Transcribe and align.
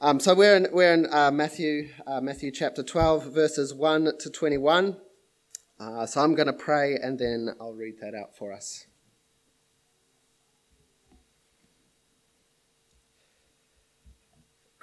Um, 0.00 0.20
so 0.20 0.36
we're 0.36 0.54
in, 0.54 0.68
we're 0.70 0.94
in 0.94 1.12
uh, 1.12 1.32
Matthew, 1.32 1.88
uh, 2.06 2.20
Matthew 2.20 2.52
chapter 2.52 2.84
12, 2.84 3.34
verses 3.34 3.74
1 3.74 4.18
to 4.20 4.30
21. 4.30 4.98
Uh, 5.80 6.06
so 6.06 6.20
I'm 6.20 6.36
going 6.36 6.46
to 6.46 6.52
pray 6.52 6.94
and 6.94 7.18
then 7.18 7.56
I'll 7.60 7.74
read 7.74 7.94
that 8.00 8.14
out 8.14 8.36
for 8.36 8.52
us. 8.52 8.86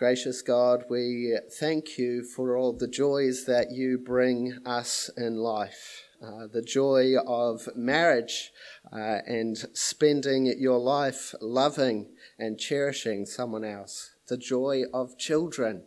Gracious 0.03 0.41
God, 0.41 0.83
we 0.89 1.39
thank 1.61 1.97
you 1.97 2.25
for 2.25 2.57
all 2.57 2.73
the 2.73 2.89
joys 2.89 3.45
that 3.45 3.71
you 3.71 3.97
bring 3.97 4.57
us 4.65 5.09
in 5.15 5.37
life. 5.37 6.03
Uh, 6.21 6.45
the 6.51 6.61
joy 6.61 7.13
of 7.25 7.69
marriage 7.73 8.51
uh, 8.91 9.19
and 9.25 9.55
spending 9.71 10.53
your 10.59 10.77
life 10.77 11.33
loving 11.39 12.09
and 12.37 12.59
cherishing 12.59 13.25
someone 13.25 13.63
else. 13.63 14.11
The 14.27 14.35
joy 14.35 14.83
of 14.93 15.17
children 15.17 15.85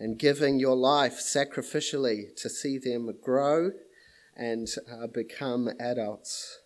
and 0.00 0.18
giving 0.18 0.58
your 0.58 0.76
life 0.76 1.20
sacrificially 1.20 2.34
to 2.36 2.48
see 2.48 2.78
them 2.78 3.12
grow 3.22 3.72
and 4.34 4.68
uh, 4.90 5.06
become 5.06 5.68
adults. 5.78 6.60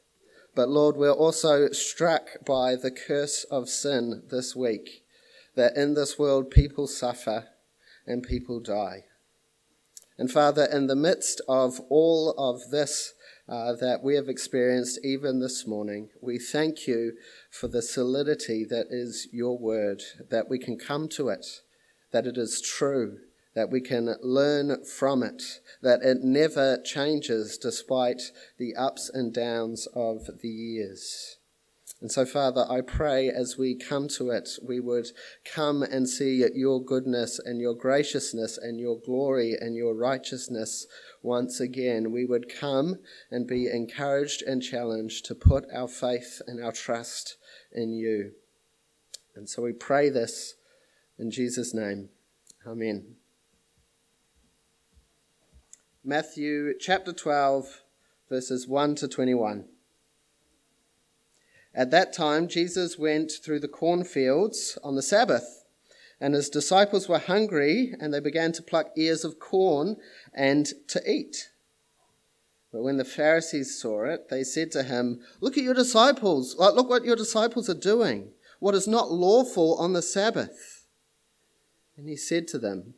But 0.54 0.68
Lord, 0.68 0.96
we're 0.96 1.10
also 1.10 1.72
struck 1.72 2.44
by 2.46 2.76
the 2.76 2.92
curse 2.92 3.42
of 3.50 3.68
sin 3.68 4.22
this 4.30 4.54
week 4.54 5.02
that 5.58 5.76
in 5.76 5.94
this 5.94 6.16
world 6.16 6.52
people 6.52 6.86
suffer 6.86 7.48
and 8.06 8.22
people 8.22 8.60
die. 8.60 9.02
And 10.16 10.30
Father, 10.30 10.64
in 10.64 10.86
the 10.86 10.94
midst 10.94 11.40
of 11.48 11.80
all 11.90 12.30
of 12.38 12.70
this 12.70 13.12
uh, 13.48 13.72
that 13.80 14.00
we 14.00 14.14
have 14.14 14.28
experienced 14.28 15.00
even 15.02 15.40
this 15.40 15.66
morning, 15.66 16.10
we 16.22 16.38
thank 16.38 16.86
you 16.86 17.14
for 17.50 17.66
the 17.66 17.82
solidity 17.82 18.64
that 18.70 18.86
is 18.90 19.26
your 19.32 19.58
word, 19.58 20.00
that 20.30 20.48
we 20.48 20.60
can 20.60 20.78
come 20.78 21.08
to 21.08 21.28
it, 21.28 21.62
that 22.12 22.24
it 22.24 22.38
is 22.38 22.60
true, 22.60 23.18
that 23.56 23.68
we 23.68 23.80
can 23.80 24.14
learn 24.22 24.84
from 24.84 25.24
it, 25.24 25.42
that 25.82 26.02
it 26.02 26.18
never 26.22 26.80
changes 26.84 27.58
despite 27.58 28.30
the 28.58 28.76
ups 28.76 29.10
and 29.12 29.34
downs 29.34 29.88
of 29.92 30.38
the 30.40 30.48
years. 30.48 31.37
And 32.00 32.12
so, 32.12 32.24
Father, 32.24 32.64
I 32.70 32.80
pray 32.80 33.28
as 33.28 33.58
we 33.58 33.74
come 33.74 34.06
to 34.08 34.30
it, 34.30 34.50
we 34.62 34.78
would 34.78 35.08
come 35.44 35.82
and 35.82 36.08
see 36.08 36.44
your 36.54 36.80
goodness 36.82 37.40
and 37.44 37.60
your 37.60 37.74
graciousness 37.74 38.56
and 38.56 38.78
your 38.78 39.00
glory 39.00 39.56
and 39.60 39.74
your 39.74 39.94
righteousness 39.94 40.86
once 41.22 41.58
again. 41.58 42.12
We 42.12 42.24
would 42.24 42.48
come 42.48 42.98
and 43.32 43.48
be 43.48 43.66
encouraged 43.66 44.42
and 44.42 44.62
challenged 44.62 45.24
to 45.26 45.34
put 45.34 45.64
our 45.74 45.88
faith 45.88 46.40
and 46.46 46.62
our 46.62 46.70
trust 46.70 47.36
in 47.72 47.92
you. 47.92 48.32
And 49.34 49.48
so 49.48 49.62
we 49.62 49.72
pray 49.72 50.08
this 50.08 50.54
in 51.18 51.32
Jesus' 51.32 51.74
name. 51.74 52.10
Amen. 52.64 53.16
Matthew 56.04 56.74
chapter 56.78 57.12
12, 57.12 57.82
verses 58.28 58.68
1 58.68 58.94
to 58.96 59.08
21. 59.08 59.64
At 61.74 61.90
that 61.90 62.12
time, 62.12 62.48
Jesus 62.48 62.98
went 62.98 63.30
through 63.30 63.60
the 63.60 63.68
cornfields 63.68 64.78
on 64.82 64.96
the 64.96 65.02
Sabbath, 65.02 65.64
and 66.20 66.34
his 66.34 66.48
disciples 66.48 67.08
were 67.08 67.18
hungry, 67.18 67.94
and 68.00 68.12
they 68.12 68.20
began 68.20 68.52
to 68.52 68.62
pluck 68.62 68.90
ears 68.96 69.24
of 69.24 69.38
corn 69.38 69.96
and 70.34 70.66
to 70.88 71.10
eat. 71.10 71.50
But 72.72 72.82
when 72.82 72.96
the 72.96 73.04
Pharisees 73.04 73.80
saw 73.80 74.04
it, 74.04 74.28
they 74.28 74.44
said 74.44 74.70
to 74.72 74.82
him, 74.82 75.20
Look 75.40 75.56
at 75.56 75.64
your 75.64 75.74
disciples. 75.74 76.56
Look 76.58 76.88
what 76.88 77.04
your 77.04 77.16
disciples 77.16 77.70
are 77.70 77.74
doing. 77.74 78.32
What 78.58 78.74
is 78.74 78.88
not 78.88 79.10
lawful 79.10 79.76
on 79.76 79.92
the 79.92 80.02
Sabbath? 80.02 80.86
And 81.96 82.08
he 82.08 82.16
said 82.16 82.46
to 82.48 82.58
them, 82.58 82.94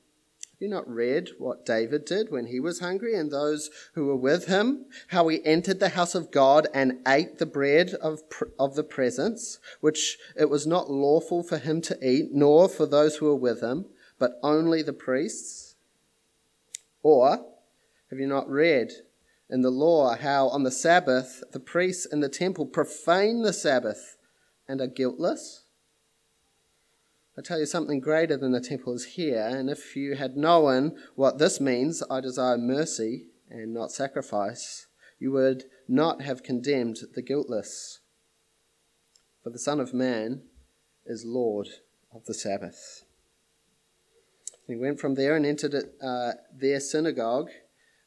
you 0.61 0.69
not 0.69 0.89
read 0.89 1.31
what 1.39 1.65
David 1.65 2.05
did 2.05 2.31
when 2.31 2.47
he 2.47 2.61
was 2.61 2.81
hungry 2.81 3.15
and 3.15 3.31
those 3.31 3.71
who 3.95 4.07
were 4.07 4.17
with 4.17 4.47
him? 4.47 4.85
How 5.09 5.27
he 5.29 5.45
entered 5.45 5.81
the 5.81 5.89
house 5.91 6.15
of 6.15 6.31
God 6.31 6.69
and 6.75 6.99
ate 7.09 7.39
the 7.39 7.47
bread 7.47 7.95
of, 7.95 8.21
of 8.59 8.75
the 8.75 8.85
presence, 8.85 9.59
which 9.81 10.19
it 10.37 10.51
was 10.51 10.67
not 10.67 10.91
lawful 10.91 11.43
for 11.43 11.57
him 11.57 11.81
to 11.83 11.99
eat, 12.07 12.33
nor 12.33 12.69
for 12.69 12.85
those 12.85 13.17
who 13.17 13.27
were 13.27 13.37
with 13.37 13.63
him, 13.63 13.87
but 14.19 14.39
only 14.43 14.83
the 14.83 14.93
priests? 14.93 15.77
Or 17.03 17.47
have 18.11 18.19
you 18.19 18.27
not 18.27 18.49
read 18.49 18.93
in 19.49 19.63
the 19.63 19.71
law 19.71 20.15
how 20.15 20.49
on 20.49 20.65
the 20.65 20.71
Sabbath 20.71 21.43
the 21.53 21.61
priests 21.61 22.05
in 22.05 22.21
the 22.21 22.29
temple 22.29 22.67
profane 22.67 23.43
the 23.43 23.55
Sabbath 23.55 24.19
and 24.69 24.83
are 24.83 24.87
guiltless? 24.87 25.65
I 27.41 27.43
tell 27.43 27.59
you 27.59 27.65
something 27.65 28.01
greater 28.01 28.37
than 28.37 28.53
the 28.53 28.61
temple 28.61 28.93
is 28.93 29.15
here, 29.17 29.41
and 29.41 29.71
if 29.71 29.97
you 29.97 30.15
had 30.15 30.37
known 30.37 30.95
what 31.15 31.39
this 31.39 31.59
means, 31.59 32.03
I 32.11 32.21
desire 32.21 32.59
mercy 32.59 33.29
and 33.49 33.73
not 33.73 33.93
sacrifice, 33.93 34.89
you 35.19 35.33
would 35.33 35.65
not 35.89 36.21
have 36.21 36.43
condemned 36.43 36.99
the 37.15 37.23
guiltless. 37.23 38.01
For 39.43 39.49
the 39.49 39.59
Son 39.59 39.81
of 39.81 39.95
Man 39.95 40.43
is 41.07 41.25
Lord 41.25 41.69
of 42.15 42.27
the 42.27 42.35
Sabbath. 42.35 43.05
He 44.67 44.77
went 44.77 45.01
from 45.01 45.15
there 45.15 45.35
and 45.35 45.47
entered 45.47 45.75
uh, 46.03 46.33
their 46.55 46.79
synagogue, 46.79 47.49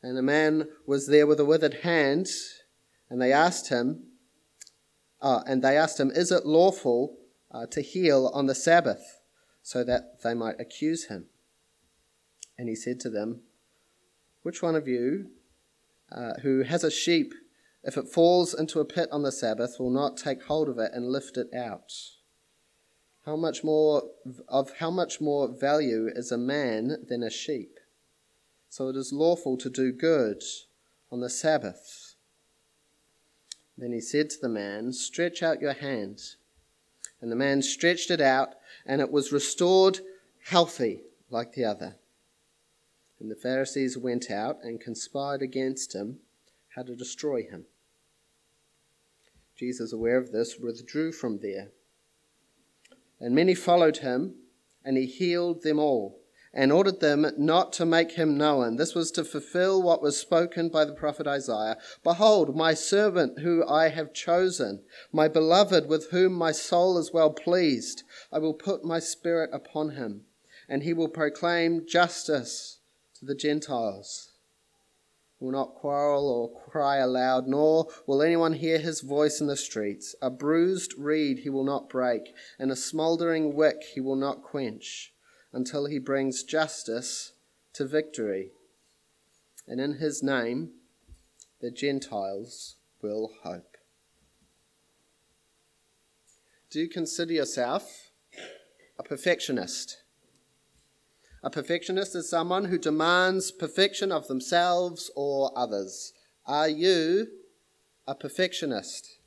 and 0.03 0.15
a 0.15 0.21
man 0.21 0.67
was 0.85 1.07
there 1.07 1.25
with 1.25 1.39
a 1.39 1.45
withered 1.45 1.79
hand, 1.81 2.27
and 3.09 3.19
they 3.19 3.33
asked 3.33 3.69
him, 3.69 4.03
uh, 5.23 5.41
and 5.47 5.63
they 5.63 5.75
asked 5.75 6.00
him, 6.00 6.11
Is 6.11 6.31
it 6.31 6.45
lawful 6.45 7.17
uh, 7.51 7.65
to 7.71 7.81
heal 7.81 8.29
on 8.35 8.45
the 8.45 8.53
Sabbath? 8.53 9.21
So 9.63 9.84
that 9.84 10.22
they 10.22 10.34
might 10.34 10.59
accuse 10.59 11.06
him. 11.06 11.25
And 12.57 12.69
he 12.69 12.75
said 12.75 13.00
to 13.00 13.09
them, 13.09 13.41
Which 14.44 14.62
one 14.62 14.75
of 14.75 14.88
you 14.88 15.31
uh, 16.12 16.34
who 16.44 16.63
has 16.63 16.84
a 16.84 16.91
sheep, 16.91 17.34
if 17.84 17.97
it 17.97 18.09
falls 18.09 18.53
into 18.53 18.79
a 18.79 18.85
pit 18.85 19.09
on 19.12 19.24
the 19.24 19.31
Sabbath, 19.31 19.78
will 19.79 19.90
not 19.90 20.18
take 20.18 20.44
hold 20.44 20.69
of 20.69 20.78
it 20.78 20.91
and 20.94 21.09
lift 21.09 21.38
it 21.38 21.51
out? 21.56 21.91
How 23.25 23.38
much 23.38 23.63
more 23.63 24.03
of 24.50 24.74
how 24.79 24.91
much 24.91 25.22
more 25.22 25.47
value 25.47 26.09
is 26.13 26.31
a 26.31 26.38
man 26.38 27.06
than 27.07 27.24
a 27.24 27.30
sheep? 27.30 27.80
So 28.69 28.90
it 28.90 28.97
is 28.97 29.13
lawful 29.13 29.57
to 29.57 29.69
do 29.69 29.94
good 29.94 30.44
on 31.09 31.22
the 31.22 31.30
Sabbath. 31.30 32.16
Then 33.78 33.94
he 33.94 34.01
said 34.01 34.30
to 34.31 34.40
the 34.41 34.50
man, 34.50 34.91
Stretch 34.91 35.41
out 35.41 35.62
your 35.62 35.74
hand. 35.74 36.19
And 37.23 37.31
the 37.31 37.38
man 37.38 37.61
stretched 37.61 38.11
it 38.11 38.19
out, 38.19 38.56
and 38.85 39.00
it 39.00 39.09
was 39.09 39.31
restored 39.31 40.01
healthy 40.44 41.03
like 41.29 41.53
the 41.53 41.63
other. 41.63 41.95
And 43.17 43.31
the 43.31 43.35
Pharisees 43.38 43.97
went 43.97 44.29
out 44.29 44.57
and 44.61 44.78
conspired 44.78 45.41
against 45.41 45.95
him 45.95 46.19
how 46.75 46.83
to 46.83 46.97
destroy 46.97 47.44
him. 47.44 47.63
Jesus, 49.56 49.94
aware 49.94 50.17
of 50.17 50.33
this, 50.33 50.57
withdrew 50.57 51.13
from 51.13 51.39
there. 51.39 51.69
And 53.22 53.33
many 53.33 53.56
followed 53.56 54.00
him, 54.00 54.35
and 54.83 54.97
he 54.97 55.06
healed 55.06 55.63
them 55.63 55.79
all 55.79 56.19
and 56.53 56.71
ordered 56.71 56.99
them 56.99 57.25
not 57.35 57.73
to 57.73 57.85
make 57.85 58.11
him 58.11 58.37
known. 58.37 58.75
This 58.75 58.93
was 58.93 59.09
to 59.11 59.25
fulfill 59.25 59.81
what 59.81 60.03
was 60.03 60.19
spoken 60.19 60.69
by 60.69 60.85
the 60.85 60.93
prophet 60.93 61.25
Isaiah. 61.25 61.77
Behold, 62.03 62.55
my 62.55 62.75
servant 62.75 63.39
who 63.39 63.65
I 63.67 63.89
have 63.89 64.13
chosen, 64.13 64.83
my 65.11 65.27
beloved 65.27 65.88
with 65.88 66.11
whom 66.11 66.33
my 66.33 66.51
soul 66.51 67.00
is 67.00 67.11
well 67.11 67.31
pleased. 67.31 68.03
I 68.31 68.38
will 68.38 68.53
put 68.53 68.85
my 68.85 69.00
spirit 69.00 69.50
upon 69.51 69.91
him, 69.91 70.25
and 70.69 70.83
he 70.83 70.94
will 70.94 71.07
proclaim 71.07 71.88
justice 71.88 72.77
to 73.15 73.25
the 73.25 73.35
Gentiles. 73.35 74.33
He 75.39 75.45
will 75.45 75.53
not 75.53 75.73
quarrel 75.73 76.27
or 76.29 76.69
cry 76.69 76.97
aloud, 76.97 77.47
nor 77.47 77.88
will 78.06 78.21
anyone 78.21 78.53
hear 78.53 78.77
his 78.77 79.01
voice 79.01 79.41
in 79.41 79.47
the 79.47 79.57
streets. 79.57 80.15
A 80.21 80.29
bruised 80.29 80.94
reed 80.99 81.39
he 81.39 81.49
will 81.49 81.65
not 81.65 81.89
break, 81.89 82.35
and 82.59 82.71
a 82.71 82.75
smouldering 82.75 83.56
wick 83.56 83.81
he 83.95 83.99
will 83.99 84.15
not 84.15 84.44
quench 84.44 85.12
until 85.53 85.85
he 85.85 86.00
brings 86.00 86.44
justice 86.44 87.33
to 87.73 87.85
victory. 87.85 88.51
And 89.67 89.79
in 89.79 89.94
his 89.94 90.21
name, 90.21 90.71
the 91.61 91.71
Gentiles 91.71 92.75
will 93.01 93.31
hope. 93.44 93.77
Do 96.69 96.79
you 96.79 96.89
consider 96.89 97.33
yourself 97.33 98.09
a 98.97 99.03
perfectionist? 99.03 100.03
A 101.44 101.50
perfectionist 101.50 102.15
is 102.15 102.29
someone 102.29 102.65
who 102.65 102.77
demands 102.77 103.51
perfection 103.51 104.11
of 104.11 104.27
themselves 104.27 105.11
or 105.15 105.51
others. 105.56 106.13
Are 106.45 106.69
you 106.69 107.27
a 108.07 108.15
perfectionist? 108.15 109.19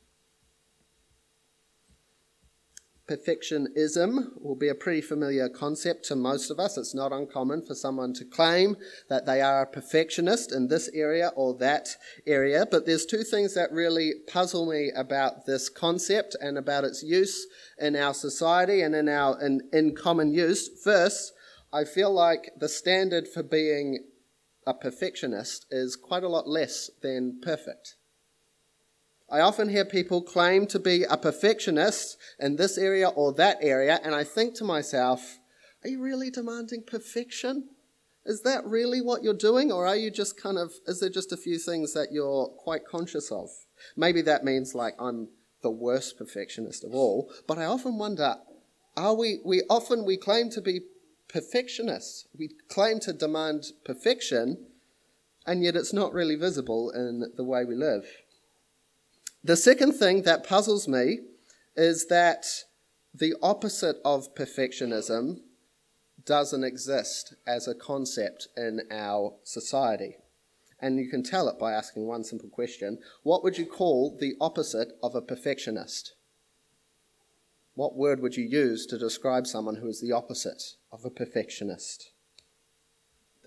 Perfectionism 3.07 4.41
will 4.41 4.55
be 4.55 4.67
a 4.67 4.75
pretty 4.75 4.99
familiar 4.99 5.47
concept 5.47 6.03
to 6.05 6.15
most 6.15 6.51
of 6.51 6.59
us. 6.59 6.77
It's 6.77 6.93
not 6.93 7.13
uncommon 7.13 7.65
for 7.65 7.73
someone 7.73 8.13
to 8.15 8.25
claim 8.25 8.75
that 9.07 9.25
they 9.25 9.39
are 9.39 9.61
a 9.61 9.67
perfectionist 9.67 10.51
in 10.51 10.67
this 10.67 10.89
area 10.93 11.31
or 11.37 11.53
that 11.59 11.95
area. 12.25 12.65
But 12.69 12.85
there's 12.85 13.05
two 13.05 13.23
things 13.23 13.53
that 13.53 13.71
really 13.71 14.11
puzzle 14.27 14.69
me 14.69 14.91
about 14.93 15.45
this 15.45 15.69
concept 15.69 16.35
and 16.41 16.57
about 16.57 16.83
its 16.83 17.01
use 17.01 17.47
in 17.79 17.95
our 17.95 18.13
society 18.13 18.81
and 18.81 18.93
in 18.93 19.07
our 19.07 19.39
in, 19.41 19.61
in 19.71 19.95
common 19.95 20.33
use. 20.33 20.69
First, 20.83 21.31
I 21.71 21.85
feel 21.85 22.11
like 22.11 22.51
the 22.57 22.69
standard 22.69 23.27
for 23.27 23.43
being 23.43 24.05
a 24.65 24.73
perfectionist 24.73 25.65
is 25.71 25.95
quite 25.95 26.23
a 26.23 26.29
lot 26.29 26.47
less 26.47 26.89
than 27.01 27.39
perfect. 27.41 27.96
I 29.29 29.41
often 29.41 29.67
hear 29.69 29.83
people 29.83 30.21
claim 30.21 30.67
to 30.67 30.79
be 30.79 31.03
a 31.03 31.17
perfectionist 31.17 32.17
in 32.39 32.55
this 32.55 32.77
area 32.77 33.09
or 33.09 33.33
that 33.33 33.57
area, 33.61 33.99
and 34.03 34.15
I 34.15 34.23
think 34.23 34.55
to 34.55 34.63
myself, 34.63 35.39
are 35.83 35.89
you 35.89 36.01
really 36.01 36.29
demanding 36.29 36.83
perfection? 36.87 37.69
Is 38.25 38.41
that 38.43 38.65
really 38.65 39.01
what 39.01 39.23
you're 39.23 39.33
doing, 39.33 39.71
or 39.71 39.85
are 39.85 39.95
you 39.95 40.11
just 40.11 40.41
kind 40.41 40.57
of, 40.57 40.71
is 40.85 41.01
there 41.01 41.09
just 41.09 41.33
a 41.33 41.37
few 41.37 41.59
things 41.59 41.93
that 41.93 42.09
you're 42.11 42.47
quite 42.57 42.85
conscious 42.85 43.31
of? 43.31 43.49
Maybe 43.95 44.21
that 44.21 44.45
means 44.45 44.73
like 44.73 44.95
I'm 44.99 45.27
the 45.61 45.71
worst 45.71 46.17
perfectionist 46.17 46.85
of 46.85 46.93
all, 46.93 47.31
but 47.47 47.57
I 47.57 47.65
often 47.65 47.97
wonder, 47.97 48.35
are 48.95 49.13
we, 49.13 49.39
we 49.45 49.61
often, 49.69 50.05
we 50.05 50.17
claim 50.17 50.49
to 50.51 50.61
be 50.61 50.81
perfectionists. 51.27 52.27
We 52.37 52.51
claim 52.69 52.99
to 53.01 53.13
demand 53.13 53.65
perfection, 53.83 54.67
and 55.45 55.63
yet 55.63 55.75
it's 55.75 55.93
not 55.93 56.13
really 56.13 56.35
visible 56.35 56.91
in 56.91 57.31
the 57.35 57.43
way 57.43 57.65
we 57.65 57.75
live. 57.75 58.05
The 59.47 59.55
second 59.55 59.93
thing 59.93 60.23
that 60.23 60.45
puzzles 60.45 60.89
me 60.89 61.19
is 61.77 62.07
that 62.07 62.65
the 63.13 63.33
opposite 63.41 63.95
of 64.03 64.35
perfectionism 64.35 65.37
doesn't 66.25 66.65
exist 66.65 67.33
as 67.47 67.65
a 67.65 67.73
concept 67.73 68.49
in 68.57 68.81
our 68.91 69.35
society. 69.43 70.17
And 70.81 70.99
you 70.99 71.09
can 71.09 71.23
tell 71.23 71.47
it 71.47 71.57
by 71.57 71.71
asking 71.71 72.07
one 72.07 72.25
simple 72.25 72.49
question 72.49 72.99
What 73.23 73.41
would 73.41 73.57
you 73.57 73.65
call 73.65 74.17
the 74.19 74.35
opposite 74.41 74.89
of 75.01 75.15
a 75.15 75.21
perfectionist? 75.21 76.15
What 77.73 77.95
word 77.95 78.19
would 78.19 78.35
you 78.35 78.43
use 78.43 78.85
to 78.87 78.99
describe 78.99 79.47
someone 79.47 79.77
who 79.77 79.87
is 79.87 80.01
the 80.01 80.11
opposite 80.11 80.61
of 80.91 81.05
a 81.05 81.09
perfectionist? 81.09 82.11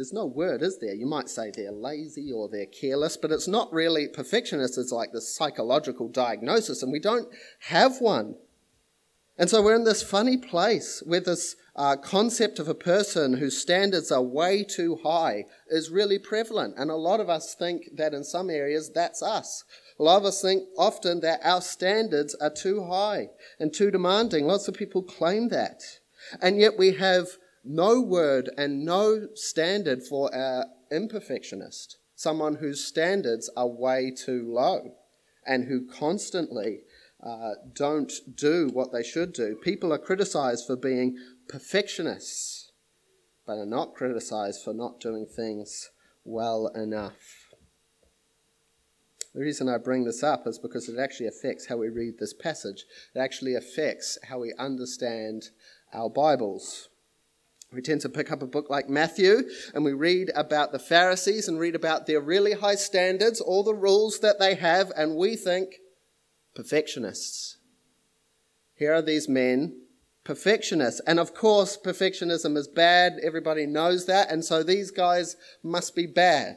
There's 0.00 0.14
no 0.14 0.24
word, 0.24 0.62
is 0.62 0.78
there? 0.78 0.94
You 0.94 1.04
might 1.04 1.28
say 1.28 1.50
they're 1.50 1.70
lazy 1.70 2.32
or 2.32 2.48
they're 2.48 2.64
careless, 2.64 3.18
but 3.18 3.30
it's 3.30 3.46
not 3.46 3.70
really 3.70 4.08
perfectionist. 4.08 4.78
It's 4.78 4.92
like 4.92 5.12
this 5.12 5.36
psychological 5.36 6.08
diagnosis, 6.08 6.82
and 6.82 6.90
we 6.90 7.00
don't 7.00 7.28
have 7.68 8.00
one. 8.00 8.36
And 9.36 9.50
so 9.50 9.60
we're 9.60 9.74
in 9.74 9.84
this 9.84 10.02
funny 10.02 10.38
place 10.38 11.02
where 11.04 11.20
this 11.20 11.54
uh, 11.76 11.96
concept 11.96 12.58
of 12.58 12.66
a 12.66 12.74
person 12.74 13.34
whose 13.34 13.60
standards 13.60 14.10
are 14.10 14.22
way 14.22 14.64
too 14.64 15.00
high 15.02 15.44
is 15.68 15.90
really 15.90 16.18
prevalent. 16.18 16.76
And 16.78 16.90
a 16.90 16.96
lot 16.96 17.20
of 17.20 17.28
us 17.28 17.54
think 17.54 17.90
that 17.96 18.14
in 18.14 18.24
some 18.24 18.48
areas 18.48 18.90
that's 18.94 19.22
us. 19.22 19.64
A 19.98 20.02
lot 20.02 20.16
of 20.16 20.24
us 20.24 20.40
think 20.40 20.62
often 20.78 21.20
that 21.20 21.40
our 21.44 21.60
standards 21.60 22.34
are 22.36 22.48
too 22.48 22.84
high 22.84 23.28
and 23.58 23.70
too 23.70 23.90
demanding. 23.90 24.46
Lots 24.46 24.66
of 24.66 24.72
people 24.72 25.02
claim 25.02 25.50
that. 25.50 25.82
And 26.40 26.58
yet 26.58 26.78
we 26.78 26.92
have 26.92 27.36
no 27.64 28.00
word 28.00 28.50
and 28.56 28.84
no 28.84 29.28
standard 29.34 30.02
for 30.02 30.34
our 30.34 30.66
imperfectionist, 30.92 31.96
someone 32.14 32.56
whose 32.56 32.84
standards 32.84 33.50
are 33.56 33.68
way 33.68 34.10
too 34.10 34.44
low 34.46 34.94
and 35.46 35.64
who 35.64 35.86
constantly 35.86 36.80
uh, 37.24 37.52
don't 37.74 38.12
do 38.34 38.70
what 38.72 38.92
they 38.92 39.02
should 39.02 39.32
do. 39.32 39.56
People 39.62 39.92
are 39.92 39.98
criticized 39.98 40.66
for 40.66 40.76
being 40.76 41.16
perfectionists, 41.48 42.72
but 43.46 43.58
are 43.58 43.66
not 43.66 43.94
criticized 43.94 44.62
for 44.62 44.72
not 44.72 45.00
doing 45.00 45.26
things 45.26 45.90
well 46.24 46.68
enough. 46.68 47.50
The 49.34 49.40
reason 49.40 49.68
I 49.68 49.78
bring 49.78 50.04
this 50.04 50.22
up 50.24 50.46
is 50.46 50.58
because 50.58 50.88
it 50.88 50.98
actually 50.98 51.28
affects 51.28 51.66
how 51.66 51.76
we 51.76 51.88
read 51.88 52.18
this 52.18 52.34
passage. 52.34 52.84
It 53.14 53.20
actually 53.20 53.54
affects 53.54 54.18
how 54.28 54.40
we 54.40 54.52
understand 54.58 55.50
our 55.92 56.10
Bibles. 56.10 56.89
We 57.72 57.82
tend 57.82 58.00
to 58.00 58.08
pick 58.08 58.32
up 58.32 58.42
a 58.42 58.46
book 58.46 58.68
like 58.68 58.88
Matthew 58.88 59.42
and 59.74 59.84
we 59.84 59.92
read 59.92 60.30
about 60.34 60.72
the 60.72 60.78
Pharisees 60.78 61.46
and 61.46 61.58
read 61.58 61.76
about 61.76 62.06
their 62.06 62.20
really 62.20 62.52
high 62.52 62.74
standards, 62.74 63.40
all 63.40 63.62
the 63.62 63.74
rules 63.74 64.18
that 64.20 64.40
they 64.40 64.56
have, 64.56 64.90
and 64.96 65.16
we 65.16 65.36
think 65.36 65.76
perfectionists. 66.54 67.58
Here 68.74 68.92
are 68.92 69.02
these 69.02 69.28
men, 69.28 69.82
perfectionists. 70.24 71.00
And 71.06 71.20
of 71.20 71.32
course, 71.32 71.76
perfectionism 71.76 72.56
is 72.56 72.66
bad. 72.66 73.20
Everybody 73.22 73.66
knows 73.66 74.06
that. 74.06 74.30
And 74.30 74.44
so 74.44 74.62
these 74.64 74.90
guys 74.90 75.36
must 75.62 75.94
be 75.94 76.06
bad 76.06 76.56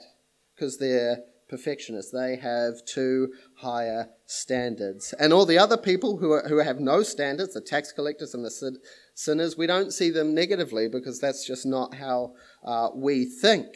because 0.55 0.79
they're 0.79 1.19
perfectionists. 1.47 2.11
They 2.11 2.37
have 2.37 2.83
too 2.85 3.33
higher 3.57 4.09
standards. 4.25 5.13
And 5.19 5.31
all 5.31 5.45
the 5.45 5.59
other 5.59 5.77
people 5.77 6.17
who, 6.17 6.31
are, 6.31 6.47
who 6.47 6.57
have 6.57 6.79
no 6.79 7.03
standards, 7.03 7.53
the 7.53 7.61
tax 7.61 7.91
collectors 7.91 8.33
and 8.33 8.43
the 8.43 8.49
sinners, 9.13 9.57
we 9.57 9.67
don't 9.67 9.91
see 9.91 10.09
them 10.09 10.33
negatively 10.33 10.87
because 10.87 11.19
that's 11.19 11.45
just 11.45 11.65
not 11.65 11.95
how 11.95 12.33
uh, 12.63 12.89
we 12.95 13.25
think. 13.25 13.67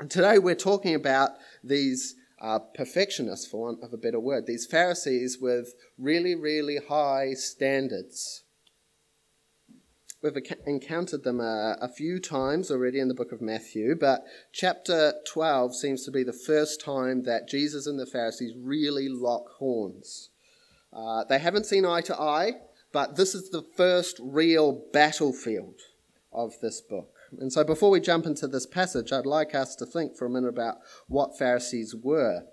And 0.00 0.10
today 0.10 0.38
we're 0.38 0.54
talking 0.54 0.94
about 0.94 1.30
these 1.62 2.14
uh, 2.40 2.60
perfectionists, 2.74 3.46
for 3.46 3.66
want 3.66 3.82
of 3.82 3.92
a 3.92 3.96
better 3.96 4.20
word, 4.20 4.46
these 4.46 4.66
Pharisees 4.66 5.38
with 5.40 5.74
really, 5.96 6.34
really 6.34 6.78
high 6.88 7.32
standards. 7.34 8.44
We've 10.22 10.36
encountered 10.66 11.22
them 11.22 11.40
a, 11.40 11.76
a, 11.80 11.88
few 11.88 12.18
times 12.18 12.72
already 12.72 12.98
in 12.98 13.06
the 13.06 13.14
book 13.14 13.30
of 13.30 13.40
Matthew, 13.40 13.94
but 13.94 14.24
chapter 14.52 15.14
12 15.32 15.76
seems 15.76 16.04
to 16.04 16.10
be 16.10 16.24
the 16.24 16.32
first 16.32 16.80
time 16.80 17.22
that 17.22 17.48
Jesus 17.48 17.86
and 17.86 18.00
the 18.00 18.06
Pharisees 18.06 18.52
really 18.60 19.08
lock 19.08 19.44
horns. 19.58 20.30
Uh, 20.92 21.22
they 21.28 21.38
haven't 21.38 21.66
seen 21.66 21.84
eye 21.84 22.00
to 22.00 22.20
eye, 22.20 22.52
but 22.92 23.16
this 23.16 23.34
is 23.34 23.50
the 23.50 23.64
first 23.76 24.18
real 24.20 24.84
battlefield 24.92 25.80
of 26.32 26.54
this 26.60 26.80
book. 26.80 27.14
And 27.38 27.52
so 27.52 27.64
before 27.64 27.90
we 27.90 28.00
jump 28.00 28.26
into 28.26 28.46
this 28.46 28.66
passage, 28.66 29.12
I'd 29.12 29.26
like 29.26 29.54
us 29.54 29.76
to 29.76 29.86
think 29.86 30.16
for 30.16 30.26
a 30.26 30.30
minute 30.30 30.48
about 30.48 30.78
what 31.06 31.38
Pharisees 31.38 31.94
were 31.94 32.44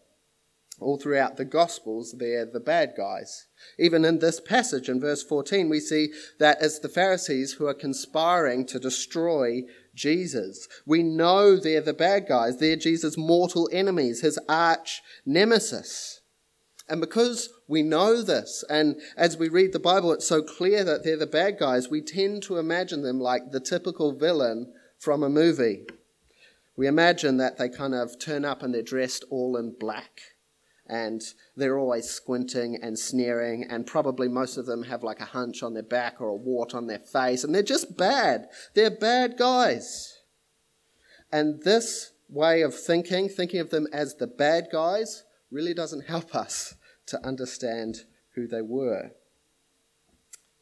all 0.80 0.98
throughout 0.98 1.38
the 1.38 1.46
Gospels, 1.46 2.16
they're 2.18 2.46
the 2.46 2.60
bad 2.60 2.94
guys. 2.98 3.48
Even 3.80 4.04
in 4.04 4.20
this 4.20 4.40
passage 4.40 4.90
in 4.90 5.00
verse 5.00 5.24
14, 5.24 5.70
we 5.70 5.80
see 5.80 6.12
that 6.40 6.58
it's 6.62 6.80
the 6.80 6.90
Pharisees 6.90 7.54
who 7.54 7.68
are 7.68 7.74
conspiring 7.74 8.66
to 8.68 8.80
destroy 8.80 9.62
Jesus. 9.94 10.68
We 10.86 11.02
know 11.04 11.56
they're 11.56 11.82
the 11.82 11.94
bad 11.94 12.28
guys. 12.28 12.58
They're 12.58 12.76
Jesus' 12.76 13.18
mortal 13.18 13.70
enemies, 13.72 14.22
his 14.22 14.38
arch 14.50 15.02
nemesis. 15.26 16.22
And 16.88 17.02
because 17.02 17.50
we 17.68 17.82
know 17.82 18.22
this, 18.22 18.64
and 18.70 19.02
as 19.18 19.38
we 19.38 19.50
read 19.50 19.74
the 19.74 19.80
Bible, 19.80 20.12
it's 20.12 20.28
so 20.28 20.44
clear 20.44 20.84
that 20.84 21.04
they're 21.04 21.18
the 21.18 21.26
bad 21.26 21.58
guys, 21.58 21.90
we 21.90 22.02
tend 22.02 22.44
to 22.44 22.58
imagine 22.58 23.02
them 23.02 23.20
like 23.20 23.52
the 23.52 23.60
typical 23.60 24.12
villain 24.12 24.72
from 25.00 25.24
a 25.24 25.30
movie. 25.30 25.86
We 26.78 26.88
imagine 26.88 27.38
that 27.38 27.58
they 27.58 27.70
kind 27.70 27.96
of 27.96 28.20
turn 28.20 28.46
up 28.46 28.62
and 28.62 28.74
they're 28.74 28.84
dressed 28.84 29.26
all 29.32 29.58
in 29.58 29.76
black 29.80 30.22
and 30.88 31.22
they're 31.56 31.80
always 31.80 32.10
squinting 32.10 32.78
and 32.82 33.00
sneering, 33.00 33.66
and 33.68 33.88
probably 33.88 34.28
most 34.28 34.56
of 34.56 34.68
them 34.68 34.84
have 34.84 35.02
like 35.02 35.20
a 35.20 35.26
hunch 35.26 35.64
on 35.64 35.74
their 35.74 35.82
back 35.82 36.22
or 36.22 36.28
a 36.28 36.36
wart 36.36 36.76
on 36.76 36.86
their 36.86 37.00
face, 37.00 37.44
and 37.44 37.56
they're 37.56 37.64
just 37.64 37.98
bad. 37.98 38.48
They're 38.76 38.92
bad 38.92 39.36
guys. 39.38 40.20
And 41.32 41.64
this 41.64 42.12
way 42.30 42.62
of 42.62 42.76
thinking, 42.76 43.30
thinking 43.30 43.60
of 43.60 43.72
them 43.72 43.88
as 43.92 44.16
the 44.16 44.28
bad 44.28 44.68
guys, 44.72 45.24
really 45.52 45.74
doesn't 45.74 46.08
help 46.08 46.36
us 46.36 46.76
to 47.08 47.26
understand 47.26 48.06
who 48.36 48.48
they 48.48 48.62
were. 48.62 49.12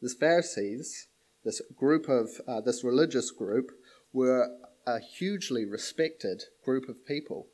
The 0.00 0.08
Pharisees, 0.08 1.08
this 1.44 1.60
group 1.76 2.08
of, 2.08 2.28
uh, 2.46 2.60
this 2.60 2.84
religious 2.84 3.30
group, 3.30 3.70
were 4.12 4.48
a 4.86 4.98
hugely 4.98 5.64
respected 5.64 6.44
group 6.64 6.88
of 6.88 7.06
people 7.06 7.48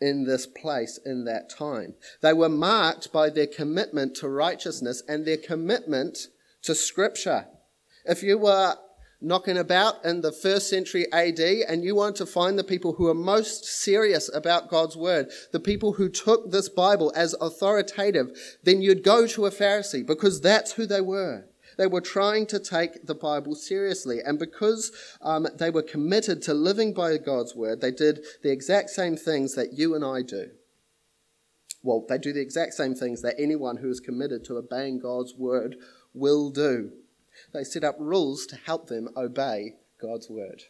in 0.00 0.24
this 0.24 0.46
place 0.46 0.98
in 1.04 1.24
that 1.24 1.50
time. 1.50 1.94
They 2.20 2.32
were 2.32 2.48
marked 2.48 3.12
by 3.12 3.30
their 3.30 3.46
commitment 3.46 4.14
to 4.16 4.28
righteousness 4.28 5.02
and 5.08 5.24
their 5.24 5.36
commitment 5.36 6.28
to 6.62 6.74
Scripture. 6.74 7.46
If 8.04 8.22
you 8.22 8.38
were 8.38 8.76
knocking 9.26 9.58
about 9.58 10.04
in 10.04 10.20
the 10.20 10.30
first 10.30 10.70
century 10.70 11.04
AD 11.12 11.40
and 11.40 11.82
you 11.82 11.96
want 11.96 12.14
to 12.16 12.24
find 12.24 12.56
the 12.56 12.64
people 12.64 12.92
who 12.92 13.08
are 13.08 13.14
most 13.14 13.64
serious 13.64 14.30
about 14.32 14.70
God's 14.70 14.96
Word, 14.96 15.30
the 15.52 15.58
people 15.58 15.94
who 15.94 16.08
took 16.08 16.50
this 16.50 16.68
Bible 16.68 17.12
as 17.16 17.34
authoritative, 17.40 18.30
then 18.62 18.80
you'd 18.80 19.02
go 19.02 19.26
to 19.26 19.46
a 19.46 19.50
Pharisee 19.50 20.06
because 20.06 20.40
that's 20.40 20.72
who 20.72 20.86
they 20.86 21.00
were. 21.00 21.44
They 21.76 21.88
were 21.88 22.00
trying 22.00 22.46
to 22.46 22.60
take 22.60 23.06
the 23.06 23.14
Bible 23.16 23.56
seriously. 23.56 24.20
And 24.24 24.38
because 24.38 24.92
um, 25.20 25.48
they 25.58 25.70
were 25.70 25.82
committed 25.82 26.40
to 26.42 26.54
living 26.54 26.94
by 26.94 27.16
God's 27.18 27.54
word, 27.54 27.80
they 27.80 27.90
did 27.90 28.24
the 28.42 28.52
exact 28.52 28.90
same 28.90 29.16
things 29.16 29.56
that 29.56 29.72
you 29.72 29.94
and 29.94 30.04
I 30.04 30.22
do. 30.22 30.50
Well, 31.82 32.06
they 32.08 32.18
do 32.18 32.32
the 32.32 32.40
exact 32.40 32.74
same 32.74 32.94
things 32.94 33.22
that 33.22 33.34
anyone 33.38 33.78
who 33.78 33.90
is 33.90 34.00
committed 34.00 34.44
to 34.44 34.56
obeying 34.56 35.00
God's 35.00 35.34
word 35.34 35.76
will 36.14 36.50
do. 36.50 36.92
They 37.52 37.64
set 37.64 37.84
up 37.84 37.96
rules 37.98 38.46
to 38.46 38.56
help 38.56 38.88
them 38.88 39.08
obey 39.16 39.74
God's 40.00 40.28
word. 40.28 40.62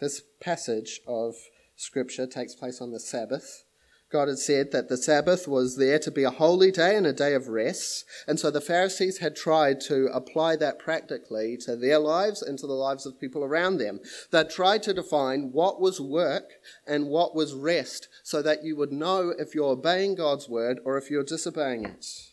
This 0.00 0.22
passage 0.40 1.00
of 1.06 1.36
Scripture 1.76 2.26
takes 2.26 2.54
place 2.54 2.80
on 2.80 2.90
the 2.90 3.00
Sabbath. 3.00 3.64
God 4.12 4.28
had 4.28 4.38
said 4.38 4.72
that 4.72 4.88
the 4.88 4.98
Sabbath 4.98 5.48
was 5.48 5.76
there 5.76 5.98
to 6.00 6.10
be 6.10 6.22
a 6.22 6.30
holy 6.30 6.70
day 6.70 6.96
and 6.96 7.06
a 7.06 7.14
day 7.14 7.32
of 7.32 7.48
rest. 7.48 8.04
And 8.28 8.38
so 8.38 8.50
the 8.50 8.60
Pharisees 8.60 9.18
had 9.18 9.34
tried 9.34 9.80
to 9.82 10.08
apply 10.12 10.56
that 10.56 10.78
practically 10.78 11.56
to 11.62 11.76
their 11.76 11.98
lives 11.98 12.42
and 12.42 12.58
to 12.58 12.66
the 12.66 12.74
lives 12.74 13.06
of 13.06 13.18
people 13.18 13.42
around 13.42 13.78
them. 13.78 14.00
They 14.30 14.44
tried 14.44 14.82
to 14.82 14.92
define 14.92 15.52
what 15.52 15.80
was 15.80 15.98
work 15.98 16.50
and 16.86 17.06
what 17.06 17.34
was 17.34 17.54
rest 17.54 18.08
so 18.22 18.42
that 18.42 18.64
you 18.64 18.76
would 18.76 18.92
know 18.92 19.30
if 19.38 19.54
you're 19.54 19.70
obeying 19.70 20.14
God's 20.14 20.46
word 20.48 20.80
or 20.84 20.98
if 20.98 21.10
you're 21.10 21.24
disobeying 21.24 21.86
it. 21.86 22.31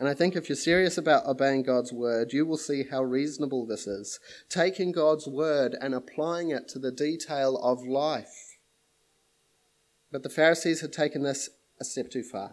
And 0.00 0.08
I 0.08 0.14
think 0.14 0.34
if 0.34 0.48
you're 0.48 0.56
serious 0.56 0.96
about 0.96 1.26
obeying 1.26 1.62
God's 1.62 1.92
word, 1.92 2.32
you 2.32 2.46
will 2.46 2.56
see 2.56 2.84
how 2.90 3.02
reasonable 3.02 3.66
this 3.66 3.86
is. 3.86 4.18
Taking 4.48 4.92
God's 4.92 5.28
word 5.28 5.76
and 5.78 5.94
applying 5.94 6.48
it 6.48 6.68
to 6.68 6.78
the 6.78 6.90
detail 6.90 7.58
of 7.58 7.86
life. 7.86 8.56
But 10.10 10.22
the 10.22 10.30
Pharisees 10.30 10.80
had 10.80 10.94
taken 10.94 11.22
this 11.22 11.50
a 11.78 11.84
step 11.84 12.10
too 12.10 12.22
far. 12.22 12.52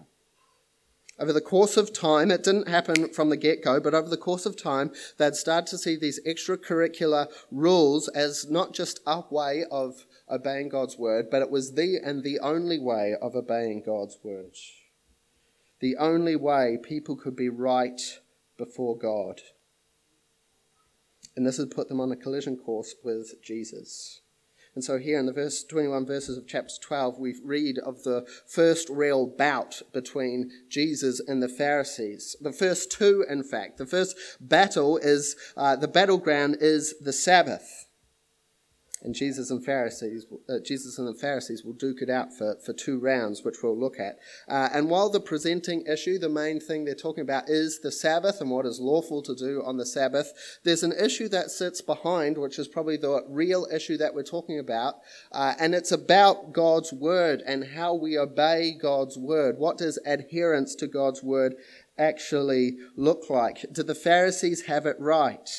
Over 1.18 1.32
the 1.32 1.40
course 1.40 1.78
of 1.78 1.94
time, 1.94 2.32
it 2.32 2.44
didn't 2.44 2.68
happen 2.68 3.14
from 3.14 3.30
the 3.30 3.38
get 3.38 3.64
go, 3.64 3.80
but 3.80 3.94
over 3.94 4.10
the 4.10 4.18
course 4.18 4.46
of 4.46 4.62
time, 4.62 4.92
they'd 5.18 5.34
start 5.34 5.68
to 5.68 5.78
see 5.78 5.96
these 5.96 6.20
extracurricular 6.28 7.28
rules 7.50 8.10
as 8.10 8.52
not 8.52 8.74
just 8.74 9.00
a 9.08 9.24
way 9.32 9.64
of 9.72 10.06
obeying 10.30 10.68
God's 10.68 10.98
word, 10.98 11.30
but 11.32 11.42
it 11.42 11.50
was 11.50 11.76
the 11.76 11.98
and 12.04 12.24
the 12.24 12.40
only 12.40 12.78
way 12.78 13.16
of 13.22 13.36
obeying 13.36 13.84
God's 13.84 14.18
word. 14.22 14.52
The 15.80 15.96
only 15.98 16.36
way 16.36 16.78
people 16.82 17.16
could 17.16 17.36
be 17.36 17.50
right 17.50 18.20
before 18.58 18.98
God. 18.98 19.42
And 21.36 21.46
this 21.46 21.58
had 21.58 21.70
put 21.70 21.88
them 21.88 22.02
on 22.02 22.12
a 22.12 22.16
collision 22.16 22.58
course 22.58 22.96
with 23.04 23.42
Jesus. 23.44 24.22
And 24.78 24.84
so 24.84 25.00
here 25.00 25.20
in 25.20 25.26
the 25.26 25.34
verse 25.34 25.64
21 25.64 26.06
verses 26.06 26.38
of 26.38 26.46
chapter 26.46 26.76
12, 26.80 27.18
we 27.18 27.34
read 27.44 27.80
of 27.80 28.04
the 28.04 28.28
first 28.48 28.88
real 28.92 29.26
bout 29.26 29.82
between 29.92 30.52
Jesus 30.70 31.20
and 31.20 31.42
the 31.42 31.50
Pharisees. 31.50 32.36
The 32.42 32.52
first 32.52 32.92
two, 32.92 33.26
in 33.28 33.44
fact. 33.44 33.80
The 33.80 33.88
first 33.88 34.16
battle 34.40 34.98
is, 34.98 35.36
uh, 35.58 35.78
the 35.78 35.88
battleground 35.88 36.58
is 36.60 36.94
the 37.02 37.12
Sabbath. 37.12 37.87
And 39.08 39.16
Jesus 39.16 39.50
and 39.52 39.64
Pharisees, 39.64 40.26
uh, 40.50 40.60
Jesus 40.60 41.00
and 41.00 41.08
the 41.08 41.18
Pharisees 41.18 41.64
will 41.64 41.72
duke 41.72 42.02
it 42.02 42.10
out 42.10 42.34
for, 42.34 42.58
for 42.66 42.74
two 42.74 43.00
rounds, 43.00 43.42
which 43.42 43.64
we'll 43.64 43.80
look 43.80 44.02
at. 44.02 44.20
Uh, 44.50 44.68
and 44.74 44.90
while 44.90 45.08
the 45.10 45.22
presenting 45.22 45.86
issue, 45.86 46.20
the 46.20 46.28
main 46.28 46.60
thing 46.60 46.84
they're 46.84 46.94
talking 46.94 47.22
about 47.22 47.48
is 47.48 47.80
the 47.80 47.90
Sabbath 47.90 48.42
and 48.42 48.52
what 48.52 48.66
is 48.66 48.82
lawful 48.82 49.22
to 49.22 49.34
do 49.34 49.64
on 49.66 49.78
the 49.78 49.86
Sabbath, 49.86 50.34
there's 50.66 50.84
an 50.84 50.92
issue 50.92 51.30
that 51.30 51.52
sits 51.52 51.80
behind, 51.80 52.38
which 52.38 52.60
is 52.60 52.68
probably 52.68 52.98
the 52.98 53.24
real 53.30 53.66
issue 53.74 53.96
that 53.96 54.14
we're 54.14 54.24
talking 54.24 54.60
about. 54.60 54.96
Uh, 55.32 55.54
and 55.58 55.74
it's 55.74 55.94
about 55.94 56.52
God's 56.52 56.92
word 56.92 57.42
and 57.48 57.64
how 57.64 57.94
we 57.94 58.18
obey 58.18 58.74
God's 58.78 59.18
word. 59.18 59.58
What 59.58 59.78
does 59.78 59.98
adherence 60.06 60.76
to 60.76 60.86
God's 60.86 61.24
word 61.24 61.56
actually 61.98 62.76
look 62.98 63.30
like? 63.30 63.64
Do 63.72 63.84
the 63.84 63.96
Pharisees 63.96 64.66
have 64.66 64.86
it 64.86 64.98
right? 65.00 65.50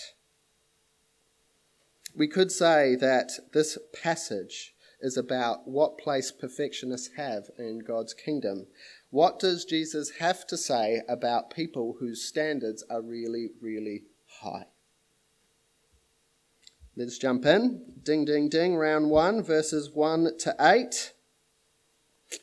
We 2.18 2.26
could 2.26 2.50
say 2.50 2.96
that 2.96 3.30
this 3.52 3.78
passage 4.02 4.74
is 5.00 5.16
about 5.16 5.68
what 5.68 5.98
place 5.98 6.32
perfectionists 6.32 7.10
have 7.16 7.44
in 7.56 7.78
God's 7.78 8.12
kingdom. 8.12 8.66
What 9.10 9.38
does 9.38 9.64
Jesus 9.64 10.10
have 10.18 10.44
to 10.48 10.56
say 10.56 11.00
about 11.08 11.54
people 11.54 11.96
whose 12.00 12.26
standards 12.26 12.84
are 12.90 13.00
really, 13.00 13.50
really 13.62 14.02
high? 14.42 14.66
Let's 16.96 17.16
jump 17.16 17.46
in. 17.46 17.84
Ding, 18.02 18.24
ding, 18.24 18.48
ding. 18.48 18.74
Round 18.74 19.08
one, 19.08 19.44
verses 19.44 19.88
1 19.94 20.38
to 20.40 20.56
8. 20.60 21.12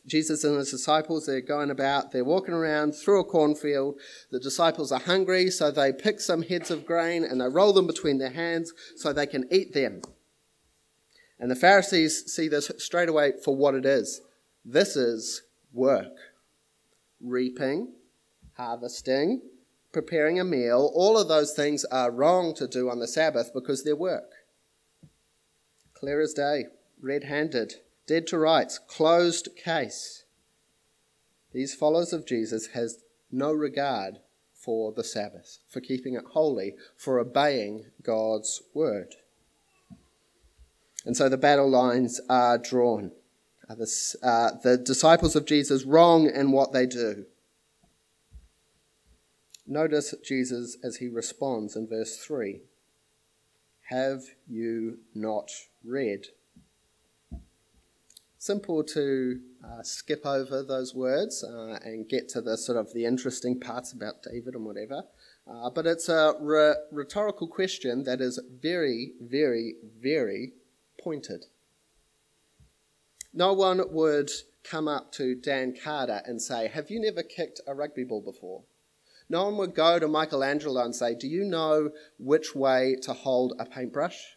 Jesus 0.07 0.43
and 0.43 0.57
his 0.57 0.71
disciples, 0.71 1.25
they're 1.25 1.41
going 1.41 1.69
about, 1.69 2.11
they're 2.11 2.23
walking 2.23 2.53
around 2.53 2.93
through 2.93 3.19
a 3.19 3.23
cornfield. 3.23 3.99
The 4.31 4.39
disciples 4.39 4.91
are 4.91 4.99
hungry, 4.99 5.49
so 5.51 5.69
they 5.69 5.93
pick 5.93 6.19
some 6.19 6.41
heads 6.41 6.71
of 6.71 6.85
grain 6.85 7.23
and 7.23 7.39
they 7.39 7.47
roll 7.47 7.73
them 7.73 7.87
between 7.87 8.17
their 8.17 8.31
hands 8.31 8.73
so 8.95 9.13
they 9.13 9.27
can 9.27 9.45
eat 9.51 9.73
them. 9.73 10.01
And 11.39 11.51
the 11.51 11.55
Pharisees 11.55 12.31
see 12.31 12.47
this 12.47 12.71
straight 12.77 13.09
away 13.09 13.33
for 13.43 13.55
what 13.55 13.75
it 13.75 13.85
is. 13.85 14.21
This 14.63 14.95
is 14.95 15.43
work. 15.73 16.13
Reaping, 17.21 17.93
harvesting, 18.57 19.41
preparing 19.91 20.39
a 20.39 20.43
meal, 20.43 20.91
all 20.93 21.17
of 21.17 21.27
those 21.27 21.53
things 21.53 21.85
are 21.85 22.11
wrong 22.11 22.53
to 22.55 22.67
do 22.67 22.89
on 22.89 22.99
the 22.99 23.07
Sabbath 23.07 23.51
because 23.53 23.83
they're 23.83 23.95
work. 23.95 24.31
Clear 25.93 26.21
as 26.21 26.33
day, 26.33 26.65
red 27.01 27.25
handed 27.25 27.75
dead 28.07 28.27
to 28.27 28.38
rights, 28.38 28.79
closed 28.79 29.50
case. 29.55 30.24
These 31.53 31.74
followers 31.74 32.13
of 32.13 32.25
Jesus 32.25 32.67
has 32.67 33.03
no 33.31 33.51
regard 33.51 34.19
for 34.53 34.91
the 34.91 35.03
Sabbath, 35.03 35.59
for 35.69 35.79
keeping 35.79 36.15
it 36.15 36.24
holy, 36.33 36.75
for 36.97 37.19
obeying 37.19 37.85
God's 38.01 38.62
word. 38.74 39.15
And 41.05 41.15
so 41.15 41.29
the 41.29 41.38
battle 41.38 41.69
lines 41.69 42.19
are 42.29 42.57
drawn. 42.57 43.12
Are 43.69 43.75
the, 43.75 44.15
uh, 44.24 44.51
the 44.63 44.77
disciples 44.77 45.35
of 45.35 45.45
Jesus 45.45 45.85
wrong 45.85 46.29
in 46.29 46.51
what 46.51 46.74
they 46.74 46.85
do? 46.85 47.25
Notice 49.67 50.13
Jesus 50.24 50.77
as 50.83 50.97
he 50.97 51.07
responds 51.07 51.75
in 51.75 51.88
verse 51.88 52.17
3 52.17 52.62
Have 53.89 54.24
you 54.47 55.00
not 55.13 55.50
read? 55.83 56.27
Simple 58.45 58.83
to 58.83 59.39
uh, 59.63 59.81
skip 59.81 60.23
over 60.23 60.61
those 60.61 60.93
words 60.93 61.43
uh, 61.43 61.79
and 61.83 62.07
get 62.07 62.29
to 62.29 62.41
the 62.41 62.55
sort 62.55 62.77
of 62.77 62.93
the 62.93 63.03
interesting 63.03 63.59
parts 63.59 63.91
about 63.91 64.21
David 64.21 64.53
and 64.53 64.63
whatever. 64.63 65.03
Uh, 65.47 65.69
but 65.71 65.87
it's 65.87 66.09
a 66.09 66.33
rhetorical 66.91 67.47
question 67.47 68.03
that 68.03 68.21
is 68.21 68.39
very, 68.61 69.13
very, 69.19 69.75
very 69.99 70.53
pointed. 71.03 71.45
No 73.33 73.53
one 73.53 73.81
would 73.91 74.29
come 74.63 74.87
up 74.87 75.11
to 75.13 75.35
Dan 75.35 75.75
Carter 75.83 76.21
and 76.25 76.41
say, 76.41 76.67
Have 76.67 76.91
you 76.91 77.01
never 77.01 77.23
kicked 77.23 77.61
a 77.67 77.73
rugby 77.73 78.03
ball 78.03 78.21
before? 78.21 78.63
No 79.27 79.45
one 79.45 79.57
would 79.57 79.73
go 79.73 79.97
to 79.97 80.07
Michelangelo 80.07 80.83
and 80.83 80.95
say, 80.95 81.15
Do 81.15 81.27
you 81.27 81.43
know 81.43 81.89
which 82.19 82.55
way 82.55 82.95
to 83.01 83.13
hold 83.13 83.53
a 83.59 83.65
paintbrush? 83.65 84.34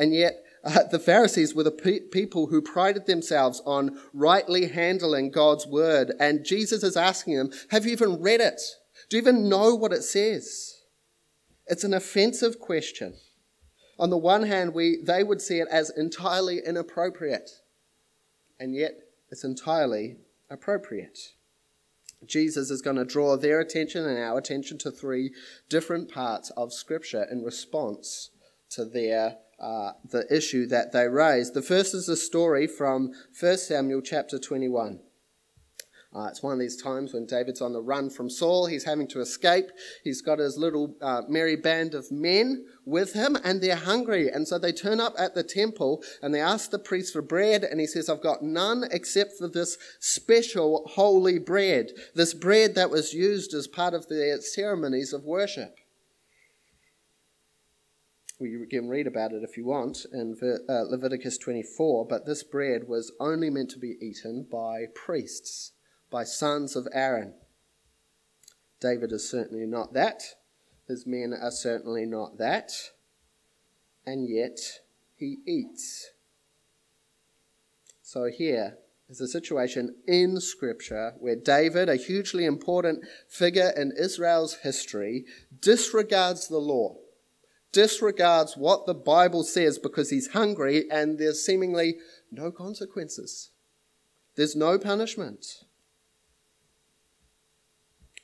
And 0.00 0.14
yet, 0.14 0.42
uh, 0.64 0.84
the 0.84 0.98
Pharisees 0.98 1.54
were 1.54 1.62
the 1.62 1.70
pe- 1.70 2.00
people 2.00 2.46
who 2.46 2.62
prided 2.62 3.04
themselves 3.04 3.60
on 3.66 4.00
rightly 4.14 4.68
handling 4.68 5.30
God's 5.30 5.66
word. 5.66 6.14
And 6.18 6.42
Jesus 6.42 6.82
is 6.82 6.96
asking 6.96 7.36
them, 7.36 7.50
Have 7.68 7.84
you 7.84 7.92
even 7.92 8.18
read 8.18 8.40
it? 8.40 8.62
Do 9.10 9.18
you 9.18 9.22
even 9.22 9.50
know 9.50 9.74
what 9.74 9.92
it 9.92 10.02
says? 10.02 10.84
It's 11.66 11.84
an 11.84 11.92
offensive 11.92 12.58
question. 12.58 13.14
On 13.98 14.08
the 14.08 14.16
one 14.16 14.44
hand, 14.44 14.72
we, 14.72 15.02
they 15.04 15.22
would 15.22 15.42
see 15.42 15.58
it 15.58 15.68
as 15.70 15.90
entirely 15.90 16.60
inappropriate, 16.64 17.50
and 18.58 18.74
yet 18.74 18.92
it's 19.30 19.44
entirely 19.44 20.16
appropriate. 20.48 21.18
Jesus 22.24 22.70
is 22.70 22.80
going 22.80 22.96
to 22.96 23.04
draw 23.04 23.36
their 23.36 23.60
attention 23.60 24.06
and 24.06 24.18
our 24.18 24.38
attention 24.38 24.78
to 24.78 24.90
three 24.90 25.32
different 25.68 26.10
parts 26.10 26.48
of 26.56 26.72
Scripture 26.72 27.26
in 27.30 27.44
response 27.44 28.30
to 28.70 28.86
their 28.86 29.36
uh, 29.60 29.92
the 30.08 30.26
issue 30.34 30.66
that 30.66 30.92
they 30.92 31.08
raise. 31.08 31.52
The 31.52 31.62
first 31.62 31.94
is 31.94 32.08
a 32.08 32.16
story 32.16 32.66
from 32.66 33.12
1 33.38 33.58
Samuel 33.58 34.00
chapter 34.00 34.38
21. 34.38 35.00
Uh, 36.12 36.24
it's 36.24 36.42
one 36.42 36.52
of 36.52 36.58
these 36.58 36.80
times 36.80 37.14
when 37.14 37.24
David's 37.24 37.60
on 37.60 37.72
the 37.72 37.80
run 37.80 38.10
from 38.10 38.28
Saul. 38.28 38.66
He's 38.66 38.82
having 38.82 39.06
to 39.08 39.20
escape. 39.20 39.66
He's 40.02 40.22
got 40.22 40.40
his 40.40 40.58
little 40.58 40.96
uh, 41.00 41.22
merry 41.28 41.54
band 41.54 41.94
of 41.94 42.10
men 42.10 42.64
with 42.84 43.12
him, 43.12 43.36
and 43.44 43.60
they're 43.60 43.76
hungry. 43.76 44.28
And 44.28 44.48
so 44.48 44.58
they 44.58 44.72
turn 44.72 44.98
up 44.98 45.14
at 45.16 45.36
the 45.36 45.44
temple 45.44 46.02
and 46.20 46.34
they 46.34 46.40
ask 46.40 46.70
the 46.70 46.80
priest 46.80 47.12
for 47.12 47.22
bread. 47.22 47.62
And 47.62 47.78
he 47.78 47.86
says, 47.86 48.08
I've 48.08 48.22
got 48.22 48.42
none 48.42 48.84
except 48.90 49.34
for 49.38 49.46
this 49.46 49.78
special 50.00 50.82
holy 50.94 51.38
bread, 51.38 51.92
this 52.16 52.34
bread 52.34 52.74
that 52.74 52.90
was 52.90 53.14
used 53.14 53.54
as 53.54 53.68
part 53.68 53.94
of 53.94 54.08
the 54.08 54.42
ceremonies 54.42 55.12
of 55.12 55.22
worship. 55.22 55.76
We 58.40 58.66
can 58.70 58.88
read 58.88 59.06
about 59.06 59.32
it 59.32 59.42
if 59.42 59.58
you 59.58 59.66
want 59.66 60.06
in 60.14 60.34
uh, 60.66 60.84
Leviticus 60.88 61.36
24, 61.36 62.06
but 62.06 62.24
this 62.24 62.42
bread 62.42 62.88
was 62.88 63.12
only 63.20 63.50
meant 63.50 63.70
to 63.72 63.78
be 63.78 63.98
eaten 64.00 64.46
by 64.50 64.86
priests, 64.94 65.72
by 66.10 66.24
sons 66.24 66.74
of 66.74 66.88
Aaron. 66.94 67.34
David 68.80 69.12
is 69.12 69.28
certainly 69.28 69.66
not 69.66 69.92
that. 69.92 70.22
His 70.88 71.06
men 71.06 71.34
are 71.38 71.50
certainly 71.50 72.06
not 72.06 72.38
that. 72.38 72.72
And 74.06 74.26
yet 74.26 74.58
he 75.16 75.40
eats. 75.46 76.08
So 78.00 78.30
here 78.34 78.78
is 79.10 79.20
a 79.20 79.28
situation 79.28 79.96
in 80.08 80.40
Scripture 80.40 81.12
where 81.18 81.36
David, 81.36 81.90
a 81.90 81.96
hugely 81.96 82.46
important 82.46 83.04
figure 83.28 83.70
in 83.76 83.92
Israel's 83.98 84.54
history, 84.62 85.26
disregards 85.60 86.48
the 86.48 86.58
law, 86.58 86.96
disregards 87.72 88.56
what 88.56 88.86
the 88.86 88.94
Bible 88.94 89.44
says 89.44 89.78
because 89.78 90.10
he's 90.10 90.28
hungry 90.28 90.84
and 90.90 91.18
there's 91.18 91.44
seemingly 91.44 91.96
no 92.30 92.50
consequences. 92.50 93.50
There's 94.36 94.56
no 94.56 94.78
punishment. 94.78 95.44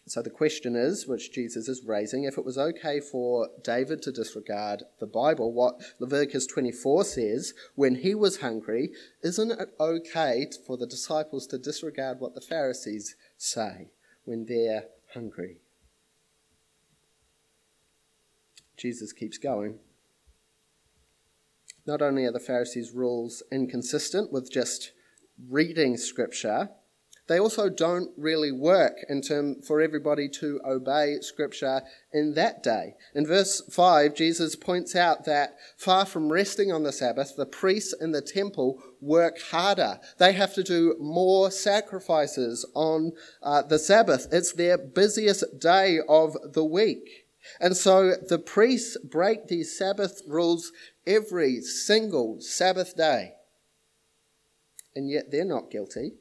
So 0.08 0.22
the 0.22 0.30
question 0.30 0.76
is, 0.76 1.08
which 1.08 1.32
Jesus 1.32 1.68
is 1.68 1.82
raising, 1.84 2.24
if 2.24 2.38
it 2.38 2.44
was 2.44 2.56
okay 2.56 3.00
for 3.00 3.48
David 3.64 4.02
to 4.02 4.12
disregard 4.12 4.84
the 5.00 5.06
Bible, 5.06 5.52
what 5.52 5.80
Leviticus 5.98 6.46
24 6.46 7.04
says, 7.04 7.54
when 7.74 7.96
he 7.96 8.14
was 8.14 8.40
hungry, 8.40 8.92
isn't 9.24 9.50
it 9.50 9.74
okay 9.80 10.46
for 10.64 10.76
the 10.76 10.86
disciples 10.86 11.48
to 11.48 11.58
disregard 11.58 12.20
what 12.20 12.36
the 12.36 12.40
Pharisees 12.40 13.16
say 13.36 13.90
when 14.24 14.46
they're 14.46 14.84
hungry? 15.12 15.58
Jesus 18.76 19.12
keeps 19.12 19.38
going. 19.38 19.78
Not 21.86 22.02
only 22.02 22.24
are 22.24 22.32
the 22.32 22.40
Pharisees' 22.40 22.92
rules 22.92 23.42
inconsistent 23.52 24.32
with 24.32 24.50
just 24.50 24.92
reading 25.48 25.96
Scripture, 25.96 26.70
they 27.28 27.40
also 27.40 27.68
don't 27.68 28.10
really 28.16 28.52
work 28.52 28.98
in 29.08 29.20
term 29.20 29.60
for 29.60 29.80
everybody 29.80 30.28
to 30.40 30.60
obey 30.64 31.16
scripture 31.20 31.82
in 32.12 32.34
that 32.34 32.62
day. 32.62 32.94
In 33.14 33.26
verse 33.26 33.62
5, 33.68 34.14
Jesus 34.14 34.54
points 34.54 34.94
out 34.94 35.24
that 35.24 35.56
far 35.76 36.06
from 36.06 36.30
resting 36.30 36.70
on 36.70 36.84
the 36.84 36.92
Sabbath, 36.92 37.34
the 37.36 37.46
priests 37.46 37.94
in 38.00 38.12
the 38.12 38.22
temple 38.22 38.80
work 39.00 39.40
harder. 39.40 39.98
They 40.18 40.32
have 40.34 40.54
to 40.54 40.62
do 40.62 40.96
more 41.00 41.50
sacrifices 41.50 42.64
on 42.74 43.12
uh, 43.42 43.62
the 43.62 43.78
Sabbath. 43.78 44.28
It's 44.30 44.52
their 44.52 44.78
busiest 44.78 45.58
day 45.58 45.98
of 46.08 46.36
the 46.52 46.64
week. 46.64 47.25
And 47.60 47.76
so 47.76 48.14
the 48.16 48.38
priests 48.38 48.96
break 49.04 49.48
these 49.48 49.76
Sabbath 49.76 50.22
rules 50.26 50.72
every 51.06 51.60
single 51.60 52.40
Sabbath 52.40 52.96
day. 52.96 53.34
And 54.94 55.10
yet 55.10 55.30
they're 55.30 55.44
not 55.44 55.70
guilty 55.70 56.14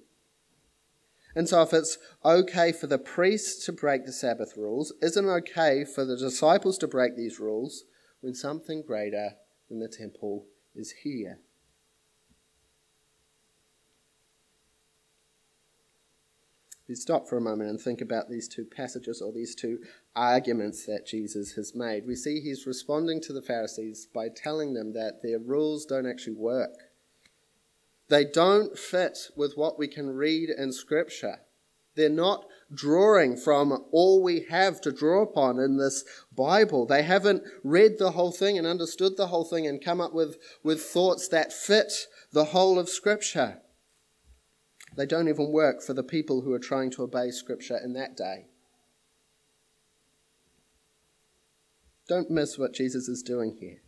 and 1.35 1.49
so, 1.49 1.61
if 1.61 1.73
it's 1.73 1.97
okay 2.23 2.71
for 2.71 2.87
the 2.87 2.97
priests 2.97 3.65
to 3.65 3.73
break 3.73 4.05
the 4.05 4.13
Sabbath 4.13 4.55
rules, 4.55 4.93
isn't 5.01 5.25
it 5.25 5.29
okay 5.29 5.83
for 5.83 6.05
the 6.05 6.15
disciples 6.15 6.77
to 6.77 6.87
break 6.87 7.17
these 7.17 7.41
rules 7.41 7.83
when 8.21 8.33
something 8.33 8.81
greater 8.81 9.31
than 9.69 9.79
the 9.79 9.89
temple 9.89 10.45
is 10.73 10.91
here? 11.03 11.39
If 16.87 16.99
stop 16.99 17.27
for 17.27 17.37
a 17.37 17.41
moment 17.41 17.69
and 17.69 17.81
think 17.81 17.99
about 17.99 18.29
these 18.29 18.47
two 18.47 18.63
passages 18.63 19.19
or 19.21 19.31
these 19.31 19.55
two 19.55 19.79
arguments 20.15 20.85
that 20.85 21.07
Jesus 21.07 21.53
has 21.53 21.73
made, 21.73 22.05
we 22.05 22.15
see 22.15 22.39
he's 22.39 22.67
responding 22.67 23.21
to 23.21 23.33
the 23.33 23.41
Pharisees 23.41 24.07
by 24.13 24.29
telling 24.29 24.73
them 24.73 24.93
that 24.93 25.23
their 25.23 25.39
rules 25.39 25.85
don't 25.85 26.05
actually 26.05 26.35
work. 26.35 26.75
They 28.07 28.23
don't 28.23 28.77
fit 28.77 29.29
with 29.35 29.57
what 29.57 29.79
we 29.79 29.87
can 29.87 30.11
read 30.11 30.49
in 30.49 30.71
Scripture. 30.71 31.39
They're 31.95 32.09
not 32.09 32.45
drawing 32.71 33.37
from 33.37 33.85
all 33.91 34.21
we 34.21 34.45
have 34.49 34.79
to 34.81 34.91
draw 34.91 35.23
upon 35.23 35.59
in 35.59 35.77
this 35.77 36.03
Bible. 36.35 36.85
They 36.85 37.01
haven't 37.01 37.43
read 37.63 37.97
the 37.97 38.11
whole 38.11 38.31
thing 38.31 38.59
and 38.59 38.67
understood 38.67 39.17
the 39.17 39.27
whole 39.27 39.45
thing 39.45 39.65
and 39.65 39.83
come 39.83 40.01
up 40.01 40.13
with, 40.13 40.37
with 40.61 40.81
thoughts 40.81 41.27
that 41.29 41.51
fit 41.51 41.91
the 42.31 42.45
whole 42.45 42.77
of 42.77 42.89
Scripture. 42.89 43.61
They 44.95 45.05
don't 45.05 45.27
even 45.27 45.51
work 45.51 45.81
for 45.81 45.93
the 45.93 46.03
people 46.03 46.41
who 46.41 46.53
are 46.53 46.59
trying 46.59 46.91
to 46.91 47.03
obey 47.03 47.31
Scripture 47.31 47.77
in 47.83 47.93
that 47.93 48.15
day. 48.15 48.47
Don't 52.07 52.29
miss 52.29 52.57
what 52.57 52.73
Jesus 52.73 53.07
is 53.07 53.23
doing 53.23 53.57
here. 53.59 53.81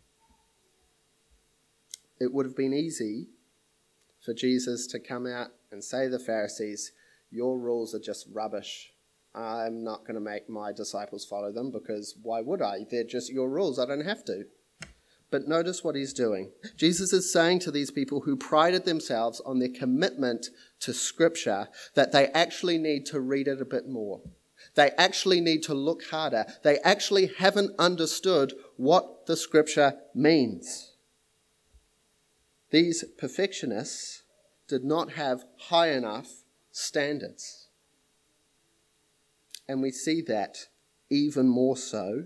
It 2.20 2.34
would 2.34 2.46
have 2.46 2.56
been 2.56 2.74
easy 2.74 3.28
for 4.24 4.34
Jesus 4.34 4.86
to 4.88 4.98
come 4.98 5.26
out 5.26 5.48
and 5.70 5.82
say 5.82 6.04
to 6.04 6.10
the 6.10 6.18
Pharisees, 6.18 6.92
Your 7.30 7.58
rules 7.58 7.94
are 7.94 8.00
just 8.00 8.26
rubbish. 8.32 8.90
I'm 9.34 9.84
not 9.84 10.00
going 10.00 10.14
to 10.14 10.20
make 10.20 10.48
my 10.48 10.72
disciples 10.72 11.24
follow 11.24 11.52
them 11.52 11.70
because 11.70 12.16
why 12.22 12.40
would 12.40 12.60
I? 12.60 12.86
They're 12.90 13.04
just 13.04 13.30
your 13.30 13.48
rules. 13.48 13.78
I 13.78 13.86
don't 13.86 14.04
have 14.04 14.24
to. 14.24 14.44
But 15.30 15.46
notice 15.46 15.84
what 15.84 15.94
he's 15.94 16.14
doing. 16.14 16.52
Jesus 16.76 17.12
is 17.12 17.32
saying 17.32 17.58
to 17.60 17.70
these 17.70 17.90
people 17.90 18.20
who 18.20 18.36
prided 18.36 18.84
themselves 18.84 19.40
on 19.44 19.58
their 19.58 19.68
commitment 19.68 20.46
to 20.80 20.94
Scripture 20.94 21.68
that 21.94 22.12
they 22.12 22.28
actually 22.28 22.78
need 22.78 23.04
to 23.06 23.20
read 23.20 23.46
it 23.46 23.60
a 23.60 23.66
bit 23.66 23.88
more. 23.88 24.22
They 24.74 24.90
actually 24.92 25.40
need 25.40 25.62
to 25.64 25.74
look 25.74 26.04
harder. 26.06 26.46
They 26.62 26.78
actually 26.78 27.30
haven't 27.38 27.78
understood 27.78 28.54
what 28.76 29.26
the 29.26 29.36
Scripture 29.36 29.98
means. 30.14 30.94
These 32.70 33.04
perfectionists 33.18 34.22
did 34.66 34.84
not 34.84 35.12
have 35.12 35.44
high 35.58 35.90
enough 35.90 36.42
standards. 36.70 37.68
And 39.66 39.82
we 39.82 39.90
see 39.90 40.22
that 40.22 40.68
even 41.10 41.48
more 41.48 41.76
so 41.76 42.24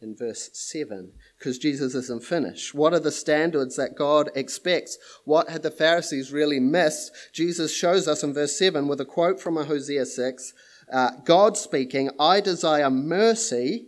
in 0.00 0.16
verse 0.16 0.50
7, 0.52 1.12
because 1.42 1.58
Jesus 1.58 1.94
isn't 1.94 2.22
finished. 2.22 2.72
What 2.72 2.92
are 2.94 3.00
the 3.00 3.10
standards 3.10 3.76
that 3.76 3.96
God 3.96 4.30
expects? 4.34 4.96
What 5.24 5.48
had 5.48 5.62
the 5.62 5.70
Pharisees 5.70 6.32
really 6.32 6.60
missed? 6.60 7.12
Jesus 7.32 7.74
shows 7.74 8.06
us 8.06 8.22
in 8.22 8.32
verse 8.32 8.56
7 8.56 8.86
with 8.86 9.00
a 9.00 9.04
quote 9.04 9.40
from 9.40 9.56
Hosea 9.56 10.06
6 10.06 10.54
uh, 10.92 11.10
God 11.24 11.56
speaking, 11.56 12.10
I 12.20 12.40
desire 12.40 12.90
mercy 12.90 13.86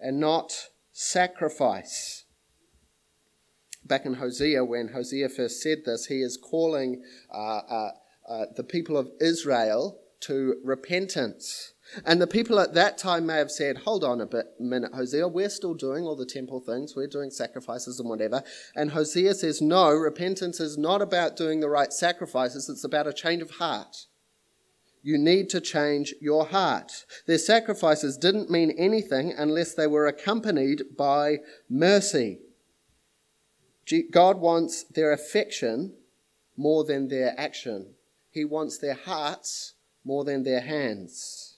and 0.00 0.18
not 0.18 0.68
sacrifice 0.90 2.22
back 3.84 4.06
in 4.06 4.14
Hosea, 4.14 4.64
when 4.64 4.88
Hosea 4.88 5.28
first 5.28 5.60
said 5.60 5.84
this, 5.84 6.06
he 6.06 6.22
is 6.22 6.36
calling 6.36 7.02
uh, 7.32 7.58
uh, 7.58 7.90
uh, 8.28 8.44
the 8.56 8.64
people 8.64 8.96
of 8.96 9.10
Israel 9.20 9.98
to 10.20 10.56
repentance. 10.64 11.71
And 12.04 12.20
the 12.20 12.26
people 12.26 12.58
at 12.58 12.74
that 12.74 12.98
time 12.98 13.26
may 13.26 13.36
have 13.36 13.50
said, 13.50 13.78
Hold 13.78 14.04
on 14.04 14.20
a 14.20 14.26
bit, 14.26 14.46
minute, 14.58 14.94
Hosea, 14.94 15.28
we're 15.28 15.48
still 15.48 15.74
doing 15.74 16.04
all 16.04 16.16
the 16.16 16.26
temple 16.26 16.60
things, 16.60 16.96
we're 16.96 17.06
doing 17.06 17.30
sacrifices 17.30 18.00
and 18.00 18.08
whatever. 18.08 18.42
And 18.74 18.90
Hosea 18.90 19.34
says, 19.34 19.60
No, 19.60 19.90
repentance 19.90 20.60
is 20.60 20.78
not 20.78 21.02
about 21.02 21.36
doing 21.36 21.60
the 21.60 21.68
right 21.68 21.92
sacrifices, 21.92 22.68
it's 22.68 22.84
about 22.84 23.06
a 23.06 23.12
change 23.12 23.42
of 23.42 23.52
heart. 23.52 24.06
You 25.02 25.18
need 25.18 25.50
to 25.50 25.60
change 25.60 26.14
your 26.20 26.46
heart. 26.46 27.04
Their 27.26 27.38
sacrifices 27.38 28.16
didn't 28.16 28.50
mean 28.50 28.70
anything 28.78 29.34
unless 29.36 29.74
they 29.74 29.88
were 29.88 30.06
accompanied 30.06 30.96
by 30.96 31.38
mercy. 31.68 32.38
God 34.12 34.38
wants 34.38 34.84
their 34.84 35.12
affection 35.12 35.94
more 36.56 36.84
than 36.84 37.08
their 37.08 37.34
action. 37.36 37.94
He 38.30 38.44
wants 38.44 38.78
their 38.78 38.94
hearts 38.94 39.74
more 40.04 40.24
than 40.24 40.44
their 40.44 40.60
hands. 40.60 41.51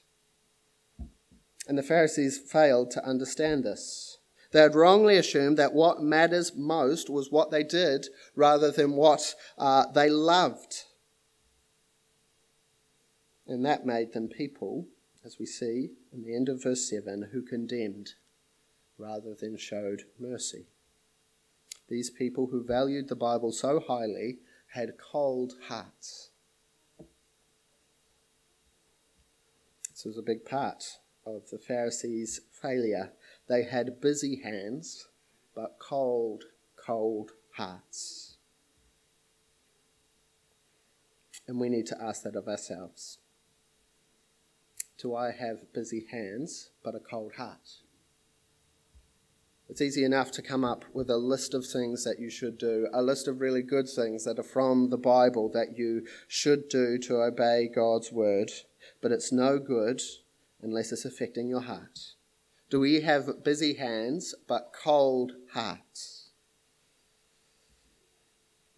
And 1.66 1.78
the 1.78 1.82
Pharisees 1.82 2.38
failed 2.38 2.90
to 2.92 3.04
understand 3.04 3.64
this. 3.64 4.18
They 4.52 4.60
had 4.60 4.74
wrongly 4.74 5.16
assumed 5.16 5.56
that 5.56 5.72
what 5.72 6.02
matters 6.02 6.54
most 6.54 7.10
was 7.10 7.32
what 7.32 7.50
they 7.50 7.64
did 7.64 8.06
rather 8.36 8.70
than 8.70 8.92
what 8.92 9.34
uh, 9.58 9.86
they 9.92 10.08
loved. 10.08 10.84
And 13.46 13.64
that 13.64 13.84
made 13.84 14.12
them 14.12 14.28
people, 14.28 14.86
as 15.24 15.38
we 15.38 15.46
see 15.46 15.90
in 16.12 16.22
the 16.22 16.36
end 16.36 16.48
of 16.48 16.62
verse 16.62 16.88
7, 16.88 17.30
who 17.32 17.42
condemned 17.42 18.14
rather 18.96 19.34
than 19.34 19.56
showed 19.56 20.04
mercy. 20.20 20.66
These 21.88 22.10
people 22.10 22.46
who 22.46 22.62
valued 22.62 23.08
the 23.08 23.16
Bible 23.16 23.50
so 23.50 23.80
highly 23.80 24.38
had 24.68 24.98
cold 24.98 25.54
hearts. 25.68 26.30
This 29.90 30.04
was 30.04 30.16
a 30.16 30.22
big 30.22 30.44
part 30.44 30.98
of 31.26 31.48
the 31.50 31.58
Pharisees' 31.58 32.40
failure. 32.50 33.12
They 33.48 33.64
had 33.64 34.00
busy 34.00 34.40
hands, 34.42 35.08
but 35.54 35.78
cold, 35.78 36.44
cold 36.76 37.32
hearts. 37.52 38.36
And 41.46 41.60
we 41.60 41.68
need 41.68 41.86
to 41.86 42.02
ask 42.02 42.22
that 42.22 42.36
of 42.36 42.48
ourselves. 42.48 43.18
Do 44.98 45.14
I 45.14 45.32
have 45.32 45.72
busy 45.72 46.06
hands, 46.10 46.70
but 46.82 46.94
a 46.94 47.00
cold 47.00 47.32
heart? 47.36 47.80
It's 49.68 49.80
easy 49.80 50.04
enough 50.04 50.30
to 50.32 50.42
come 50.42 50.64
up 50.64 50.84
with 50.92 51.08
a 51.08 51.16
list 51.16 51.54
of 51.54 51.66
things 51.66 52.04
that 52.04 52.20
you 52.20 52.30
should 52.30 52.58
do, 52.58 52.88
a 52.92 53.02
list 53.02 53.28
of 53.28 53.40
really 53.40 53.62
good 53.62 53.88
things 53.88 54.24
that 54.24 54.38
are 54.38 54.42
from 54.42 54.90
the 54.90 54.98
Bible 54.98 55.48
that 55.50 55.76
you 55.76 56.06
should 56.28 56.68
do 56.68 56.98
to 56.98 57.22
obey 57.22 57.68
God's 57.74 58.12
word, 58.12 58.52
but 59.00 59.10
it's 59.10 59.32
no 59.32 59.58
good 59.58 60.02
unless 60.64 60.92
it's 60.92 61.04
affecting 61.04 61.48
your 61.48 61.60
heart. 61.60 61.98
Do 62.70 62.80
we 62.80 63.02
have 63.02 63.44
busy 63.44 63.74
hands 63.74 64.34
but 64.48 64.72
cold 64.72 65.32
hearts? 65.52 66.30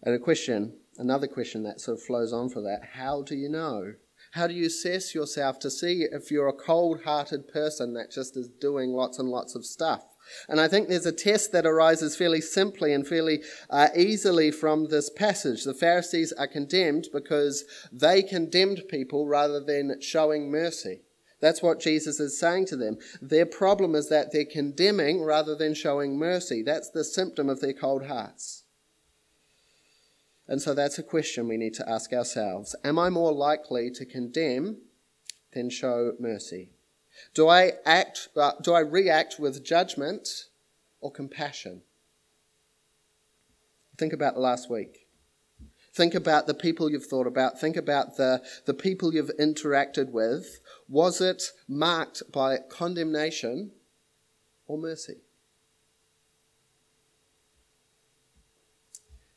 And 0.03 0.13
a 0.13 0.19
question 0.19 0.73
Another 0.97 1.27
question 1.27 1.61
that 1.63 1.79
sort 1.79 1.99
of 1.99 2.03
flows 2.03 2.33
on 2.33 2.49
for 2.49 2.61
that 2.61 2.89
how 2.93 3.21
do 3.21 3.35
you 3.35 3.49
know? 3.49 3.93
How 4.31 4.47
do 4.47 4.53
you 4.53 4.65
assess 4.65 5.13
yourself 5.13 5.59
to 5.59 5.69
see 5.69 6.07
if 6.11 6.31
you're 6.31 6.47
a 6.47 6.53
cold 6.53 7.03
hearted 7.03 7.47
person 7.47 7.93
that 7.93 8.11
just 8.11 8.35
is 8.35 8.49
doing 8.49 8.91
lots 8.91 9.19
and 9.19 9.29
lots 9.29 9.55
of 9.55 9.65
stuff? 9.65 10.03
And 10.49 10.59
I 10.59 10.67
think 10.67 10.89
there's 10.89 11.05
a 11.05 11.11
test 11.13 11.51
that 11.53 11.65
arises 11.65 12.17
fairly 12.17 12.41
simply 12.41 12.93
and 12.93 13.07
fairly 13.07 13.41
uh, 13.69 13.89
easily 13.95 14.51
from 14.51 14.89
this 14.89 15.09
passage. 15.09 15.63
The 15.63 15.73
Pharisees 15.73 16.33
are 16.33 16.47
condemned 16.47 17.07
because 17.13 17.63
they 17.91 18.21
condemned 18.21 18.83
people 18.89 19.27
rather 19.27 19.61
than 19.61 20.01
showing 20.01 20.51
mercy. 20.51 21.03
That's 21.39 21.61
what 21.61 21.79
Jesus 21.79 22.19
is 22.19 22.39
saying 22.39 22.65
to 22.67 22.75
them. 22.75 22.97
Their 23.21 23.45
problem 23.45 23.93
is 23.95 24.09
that 24.09 24.31
they're 24.31 24.45
condemning 24.45 25.21
rather 25.21 25.55
than 25.55 25.75
showing 25.75 26.17
mercy. 26.17 26.63
That's 26.63 26.89
the 26.89 27.03
symptom 27.03 27.49
of 27.49 27.61
their 27.61 27.73
cold 27.73 28.07
hearts. 28.07 28.63
And 30.47 30.61
so 30.61 30.73
that's 30.73 30.97
a 30.97 31.03
question 31.03 31.47
we 31.47 31.57
need 31.57 31.73
to 31.75 31.89
ask 31.89 32.13
ourselves. 32.13 32.75
Am 32.83 32.97
I 32.97 33.09
more 33.09 33.33
likely 33.33 33.91
to 33.91 34.05
condemn 34.05 34.77
than 35.53 35.69
show 35.69 36.13
mercy? 36.19 36.69
Do 37.33 37.49
I 37.49 37.73
act, 37.85 38.29
uh, 38.35 38.53
do 38.61 38.73
I 38.73 38.79
react 38.79 39.39
with 39.39 39.63
judgment 39.63 40.45
or 41.01 41.11
compassion? 41.11 41.81
Think 43.97 44.13
about 44.13 44.39
last 44.39 44.69
week. 44.69 45.06
Think 45.97 46.13
about 46.13 46.45
the 46.45 46.53
people 46.53 46.91
you've 46.91 47.07
thought 47.07 47.25
about. 47.25 47.59
Think 47.59 47.75
about 47.75 48.17
the, 48.17 48.43
the 48.67 48.75
people 48.75 49.15
you've 49.15 49.31
interacted 49.39 50.11
with. 50.11 50.59
Was 50.87 51.21
it 51.21 51.41
marked 51.67 52.21
by 52.31 52.59
condemnation 52.69 53.71
or 54.67 54.77
mercy? 54.77 55.15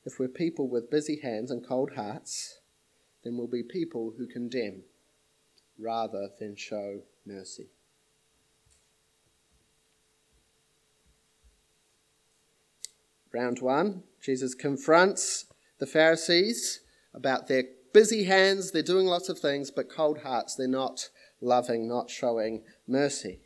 If 0.05 0.19
we're 0.19 0.29
people 0.29 0.69
with 0.69 0.91
busy 0.91 1.21
hands 1.23 1.51
and 1.51 1.67
cold 1.67 1.93
hearts, 1.97 2.59
then 3.25 3.39
we'll 3.39 3.47
be 3.47 3.63
people 3.63 4.13
who 4.19 4.27
condemn 4.27 4.83
rather 5.79 6.29
than 6.39 6.57
show 6.57 7.01
mercy. 7.25 7.69
Round 13.33 13.61
one, 13.61 14.03
Jesus 14.21 14.55
confronts 14.55 15.47
the 15.81 15.87
Pharisees 15.87 16.81
about 17.13 17.49
their 17.49 17.65
busy 17.93 18.25
hands, 18.25 18.71
they're 18.71 18.83
doing 18.83 19.07
lots 19.07 19.29
of 19.29 19.39
things, 19.39 19.71
but 19.71 19.91
cold 19.91 20.19
hearts, 20.19 20.55
they're 20.55 20.69
not 20.69 21.09
loving, 21.41 21.89
not 21.89 22.11
showing 22.11 22.63
mercy. 22.87 23.41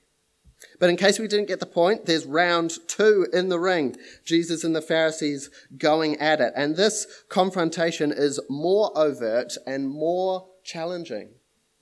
But 0.78 0.90
in 0.90 0.96
case 0.96 1.18
we 1.18 1.28
didn't 1.28 1.48
get 1.48 1.60
the 1.60 1.66
point, 1.66 2.06
there's 2.06 2.26
round 2.26 2.72
two 2.88 3.26
in 3.32 3.48
the 3.48 3.58
ring. 3.58 3.96
Jesus 4.24 4.64
and 4.64 4.74
the 4.74 4.82
Pharisees 4.82 5.50
going 5.76 6.16
at 6.16 6.40
it. 6.40 6.52
And 6.56 6.76
this 6.76 7.06
confrontation 7.28 8.12
is 8.12 8.40
more 8.48 8.90
overt 8.96 9.56
and 9.66 9.88
more 9.88 10.48
challenging 10.62 11.30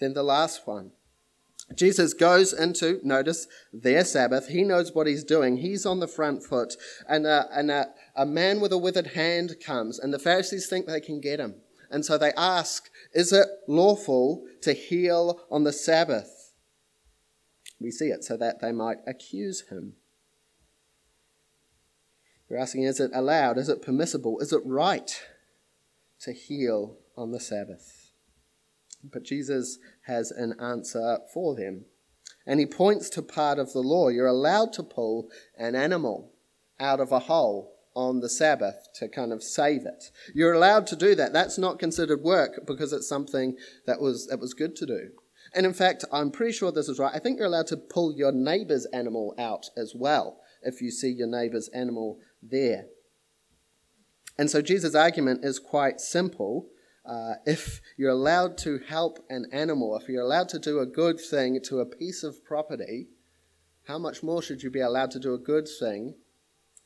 than 0.00 0.14
the 0.14 0.22
last 0.22 0.66
one. 0.66 0.92
Jesus 1.74 2.12
goes 2.12 2.52
into, 2.52 3.00
notice, 3.02 3.46
their 3.72 4.04
Sabbath. 4.04 4.48
He 4.48 4.62
knows 4.62 4.92
what 4.94 5.06
he's 5.06 5.24
doing. 5.24 5.58
He's 5.58 5.86
on 5.86 6.00
the 6.00 6.08
front 6.08 6.44
foot. 6.44 6.74
And, 7.08 7.26
a, 7.26 7.48
and 7.52 7.70
a, 7.70 7.86
a 8.14 8.26
man 8.26 8.60
with 8.60 8.72
a 8.72 8.78
withered 8.78 9.08
hand 9.08 9.56
comes, 9.64 9.98
and 9.98 10.12
the 10.12 10.18
Pharisees 10.18 10.68
think 10.68 10.86
they 10.86 11.00
can 11.00 11.20
get 11.20 11.40
him. 11.40 11.56
And 11.90 12.04
so 12.04 12.16
they 12.16 12.32
ask, 12.36 12.90
Is 13.14 13.32
it 13.32 13.46
lawful 13.68 14.44
to 14.62 14.72
heal 14.72 15.40
on 15.50 15.64
the 15.64 15.72
Sabbath? 15.72 16.52
We 17.80 17.90
see 17.90 18.06
it 18.06 18.24
so 18.24 18.36
that 18.36 18.60
they 18.60 18.72
might 18.72 18.98
accuse 19.06 19.68
him. 19.68 19.94
They're 22.48 22.58
asking, 22.58 22.84
Is 22.84 23.00
it 23.00 23.10
allowed? 23.14 23.58
Is 23.58 23.68
it 23.68 23.82
permissible? 23.82 24.38
Is 24.40 24.52
it 24.52 24.62
right 24.64 25.10
to 26.20 26.32
heal 26.32 26.98
on 27.16 27.32
the 27.32 27.40
Sabbath? 27.40 28.12
But 29.02 29.24
Jesus 29.24 29.78
has 30.06 30.30
an 30.30 30.54
answer 30.60 31.18
for 31.32 31.54
them. 31.54 31.86
And 32.46 32.58
he 32.58 32.66
points 32.66 33.08
to 33.10 33.22
part 33.22 33.58
of 33.58 33.72
the 33.72 33.80
law. 33.80 34.08
You're 34.08 34.26
allowed 34.26 34.72
to 34.74 34.82
pull 34.82 35.28
an 35.56 35.74
animal 35.74 36.32
out 36.80 37.00
of 37.00 37.12
a 37.12 37.20
hole 37.20 37.72
on 37.94 38.20
the 38.20 38.28
Sabbath 38.28 38.88
to 38.94 39.08
kind 39.08 39.32
of 39.32 39.42
save 39.42 39.84
it. 39.86 40.10
You're 40.34 40.52
allowed 40.52 40.86
to 40.88 40.96
do 40.96 41.14
that. 41.14 41.32
That's 41.32 41.58
not 41.58 41.78
considered 41.78 42.22
work 42.22 42.66
because 42.66 42.92
it's 42.92 43.08
something 43.08 43.56
that 43.86 44.00
was, 44.00 44.26
that 44.28 44.40
was 44.40 44.54
good 44.54 44.76
to 44.76 44.86
do. 44.86 45.10
And 45.54 45.66
in 45.66 45.74
fact, 45.74 46.04
I'm 46.12 46.30
pretty 46.30 46.52
sure 46.52 46.72
this 46.72 46.88
is 46.88 46.98
right. 46.98 47.14
I 47.14 47.18
think 47.18 47.38
you're 47.38 47.46
allowed 47.46 47.66
to 47.68 47.76
pull 47.76 48.12
your 48.16 48.32
neighbor's 48.32 48.86
animal 48.86 49.34
out 49.38 49.66
as 49.76 49.94
well 49.94 50.40
if 50.62 50.80
you 50.80 50.90
see 50.90 51.10
your 51.10 51.28
neighbor's 51.28 51.68
animal 51.68 52.18
there. 52.42 52.86
And 54.38 54.50
so 54.50 54.62
Jesus' 54.62 54.94
argument 54.94 55.44
is 55.44 55.58
quite 55.58 56.00
simple 56.00 56.68
uh, 57.04 57.34
if 57.46 57.80
you're 57.96 58.10
allowed 58.10 58.56
to 58.56 58.78
help 58.86 59.24
an 59.28 59.46
animal, 59.52 59.96
if 59.96 60.08
you're 60.08 60.22
allowed 60.22 60.48
to 60.50 60.58
do 60.58 60.78
a 60.78 60.86
good 60.86 61.20
thing 61.20 61.60
to 61.64 61.80
a 61.80 61.86
piece 61.86 62.22
of 62.22 62.44
property, 62.44 63.08
how 63.88 63.98
much 63.98 64.22
more 64.22 64.40
should 64.40 64.62
you 64.62 64.70
be 64.70 64.80
allowed 64.80 65.10
to 65.10 65.18
do 65.18 65.34
a 65.34 65.38
good 65.38 65.68
thing 65.80 66.14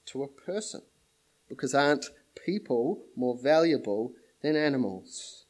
to 0.06 0.22
a 0.22 0.28
person? 0.28 0.80
Because 1.48 1.74
aren't 1.74 2.06
people 2.34 3.04
more 3.14 3.36
valuable 3.36 4.12
than 4.42 4.56
animals? 4.56 5.44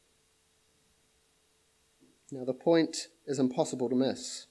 Now, 2.31 2.43
the 2.43 2.53
point 2.53 3.07
is 3.25 3.39
impossible 3.39 3.89
to 3.89 3.95
miss. 3.95 4.47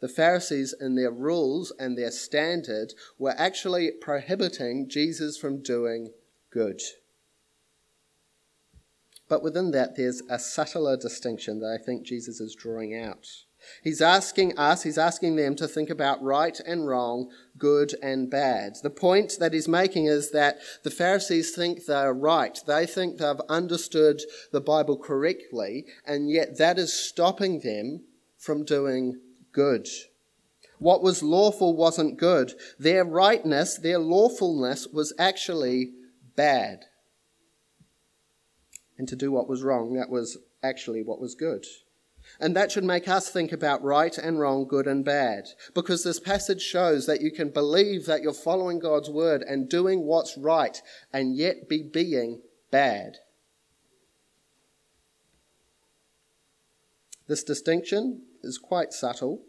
The 0.00 0.08
Pharisees, 0.08 0.74
in 0.78 0.94
their 0.94 1.10
rules 1.10 1.72
and 1.78 1.96
their 1.96 2.10
standard, 2.10 2.92
were 3.18 3.34
actually 3.38 3.90
prohibiting 3.90 4.88
Jesus 4.88 5.38
from 5.38 5.62
doing 5.62 6.12
good. 6.50 6.82
But 9.28 9.42
within 9.42 9.70
that, 9.72 9.96
there's 9.96 10.22
a 10.28 10.38
subtler 10.38 10.96
distinction 10.96 11.60
that 11.60 11.78
I 11.80 11.82
think 11.82 12.04
Jesus 12.04 12.40
is 12.40 12.54
drawing 12.54 12.94
out. 12.94 13.26
He's 13.82 14.00
asking 14.00 14.58
us, 14.58 14.82
he's 14.82 14.98
asking 14.98 15.36
them 15.36 15.54
to 15.56 15.68
think 15.68 15.90
about 15.90 16.22
right 16.22 16.58
and 16.60 16.86
wrong, 16.86 17.30
good 17.58 17.94
and 18.02 18.30
bad. 18.30 18.76
The 18.82 18.90
point 18.90 19.36
that 19.40 19.52
he's 19.52 19.68
making 19.68 20.06
is 20.06 20.30
that 20.32 20.58
the 20.82 20.90
Pharisees 20.90 21.54
think 21.54 21.84
they're 21.84 22.12
right. 22.12 22.58
They 22.66 22.86
think 22.86 23.18
they've 23.18 23.40
understood 23.48 24.22
the 24.52 24.60
Bible 24.60 24.98
correctly, 24.98 25.86
and 26.06 26.30
yet 26.30 26.58
that 26.58 26.78
is 26.78 26.92
stopping 26.92 27.60
them 27.60 28.04
from 28.38 28.64
doing 28.64 29.20
good. 29.52 29.88
What 30.78 31.02
was 31.02 31.22
lawful 31.22 31.76
wasn't 31.76 32.18
good. 32.18 32.52
Their 32.78 33.04
rightness, 33.04 33.78
their 33.78 33.98
lawfulness 33.98 34.86
was 34.86 35.14
actually 35.18 35.92
bad 36.36 36.84
and 38.98 39.08
to 39.08 39.16
do 39.16 39.30
what 39.30 39.48
was 39.48 39.62
wrong. 39.62 39.94
That 39.94 40.10
was 40.10 40.38
actually 40.62 41.02
what 41.02 41.20
was 41.20 41.34
good. 41.34 41.64
And 42.38 42.54
that 42.54 42.70
should 42.70 42.84
make 42.84 43.08
us 43.08 43.30
think 43.30 43.52
about 43.52 43.82
right 43.82 44.16
and 44.16 44.38
wrong, 44.38 44.66
good 44.66 44.86
and 44.86 45.04
bad. 45.04 45.44
Because 45.74 46.04
this 46.04 46.20
passage 46.20 46.60
shows 46.60 47.06
that 47.06 47.22
you 47.22 47.30
can 47.30 47.50
believe 47.50 48.06
that 48.06 48.22
you're 48.22 48.34
following 48.34 48.78
God's 48.78 49.08
word 49.08 49.42
and 49.42 49.68
doing 49.68 50.04
what's 50.04 50.36
right 50.36 50.80
and 51.12 51.36
yet 51.36 51.68
be 51.68 51.82
being 51.82 52.42
bad. 52.70 53.16
This 57.26 57.42
distinction 57.42 58.22
is 58.42 58.58
quite 58.58 58.92
subtle, 58.92 59.42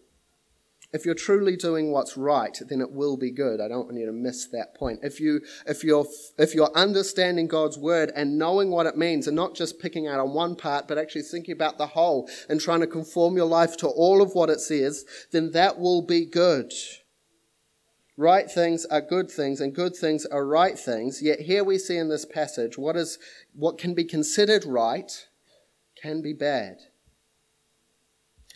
if 0.98 1.06
you're 1.06 1.14
truly 1.14 1.56
doing 1.56 1.92
what's 1.92 2.18
right, 2.18 2.58
then 2.68 2.82
it 2.82 2.92
will 2.92 3.18
be 3.18 3.30
good. 3.30 3.62
I 3.62 3.68
don't 3.68 3.86
want 3.86 4.00
you 4.00 4.08
to 4.08 4.12
miss 4.12 4.48
that 4.48 4.74
point. 4.74 5.02
If 5.04 5.20
you 5.20 5.42
if 5.68 5.84
you're 5.84 6.08
if 6.40 6.56
you're 6.56 6.76
understanding 6.76 7.48
God's 7.48 7.78
word 7.78 8.12
and 8.16 8.40
knowing 8.40 8.72
what 8.72 8.88
it 8.88 8.98
means 8.98 9.28
and 9.28 9.36
not 9.36 9.54
just 9.54 9.80
picking 9.80 10.08
out 10.08 10.20
on 10.20 10.34
one 10.34 10.56
part, 10.56 10.88
but 10.88 10.98
actually 10.98 11.22
thinking 11.22 11.52
about 11.54 11.78
the 11.78 11.86
whole 11.86 12.28
and 12.50 12.60
trying 12.60 12.80
to 12.80 12.88
conform 12.88 13.38
your 13.38 13.46
life 13.46 13.78
to 13.78 13.88
all 13.88 14.24
of 14.24 14.34
what 14.34 14.50
it 14.50 14.60
says, 14.60 15.06
then 15.32 15.52
that 15.52 15.78
will 15.78 16.02
be 16.02 16.26
good. 16.26 16.74
Right 18.18 18.50
things 18.50 18.84
are 18.86 19.00
good 19.00 19.30
things 19.30 19.62
and 19.62 19.76
good 19.76 19.96
things 19.96 20.26
are 20.26 20.48
right 20.48 20.80
things. 20.80 21.22
Yet 21.22 21.42
here 21.42 21.64
we 21.64 21.78
see 21.78 21.98
in 21.98 22.10
this 22.10 22.26
passage 22.26 22.76
what 22.76 22.98
is 22.98 23.20
what 23.54 23.78
can 23.78 23.94
be 23.94 24.04
considered 24.04 24.66
right 24.66 25.28
can 26.02 26.24
be 26.24 26.34
bad. 26.34 26.78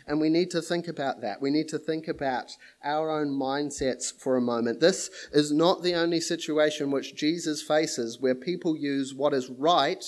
And 0.08 0.20
we 0.20 0.30
need 0.30 0.52
to 0.52 0.62
think 0.62 0.88
about 0.88 1.22
that. 1.22 1.42
We 1.42 1.52
need 1.52 1.68
to 1.70 1.80
think 1.80 2.08
about 2.08 2.52
our 2.84 3.10
own 3.10 3.30
mindsets 3.30 4.12
for 4.18 4.36
a 4.36 4.42
moment. 4.42 4.80
This 4.80 5.10
is 5.32 5.52
not 5.52 5.84
the 5.84 5.96
only 5.96 6.20
situation 6.20 6.92
which 6.92 7.16
Jesus 7.16 7.62
faces 7.62 8.20
where 8.20 8.36
people 8.36 8.76
use 8.76 9.14
what 9.14 9.34
is 9.34 9.50
right 9.50 10.04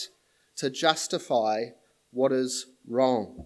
to 0.57 0.69
justify 0.69 1.65
what 2.11 2.31
is 2.31 2.67
wrong. 2.87 3.45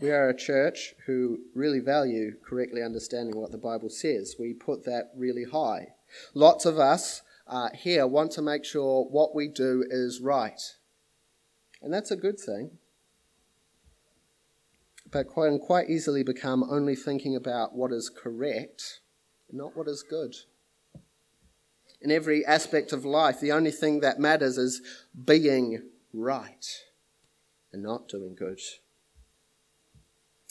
We 0.00 0.10
are 0.10 0.28
a 0.28 0.36
church 0.36 0.94
who 1.06 1.38
really 1.54 1.78
value 1.78 2.32
correctly 2.44 2.82
understanding 2.82 3.38
what 3.38 3.52
the 3.52 3.58
Bible 3.58 3.88
says. 3.88 4.34
We 4.36 4.52
put 4.52 4.84
that 4.84 5.12
really 5.16 5.44
high. 5.44 5.94
Lots 6.34 6.66
of 6.66 6.78
us 6.78 7.22
uh, 7.46 7.68
here 7.72 8.06
want 8.06 8.32
to 8.32 8.42
make 8.42 8.64
sure 8.64 9.04
what 9.04 9.32
we 9.32 9.46
do 9.46 9.84
is 9.88 10.20
right. 10.20 10.60
And 11.82 11.92
that's 11.92 12.10
a 12.10 12.16
good 12.16 12.38
thing. 12.38 12.78
But 15.10 15.26
quite 15.26 15.90
easily 15.90 16.22
become 16.22 16.62
only 16.62 16.94
thinking 16.94 17.36
about 17.36 17.74
what 17.74 17.92
is 17.92 18.08
correct, 18.08 19.00
not 19.50 19.76
what 19.76 19.88
is 19.88 20.02
good. 20.02 20.34
in 22.02 22.10
every 22.10 22.44
aspect 22.44 22.92
of 22.92 23.04
life. 23.04 23.40
The 23.40 23.52
only 23.52 23.70
thing 23.70 24.00
that 24.00 24.18
matters 24.18 24.58
is 24.58 24.82
being 25.24 25.82
right 26.12 26.66
and 27.72 27.82
not 27.82 28.08
doing 28.08 28.34
good. 28.34 28.60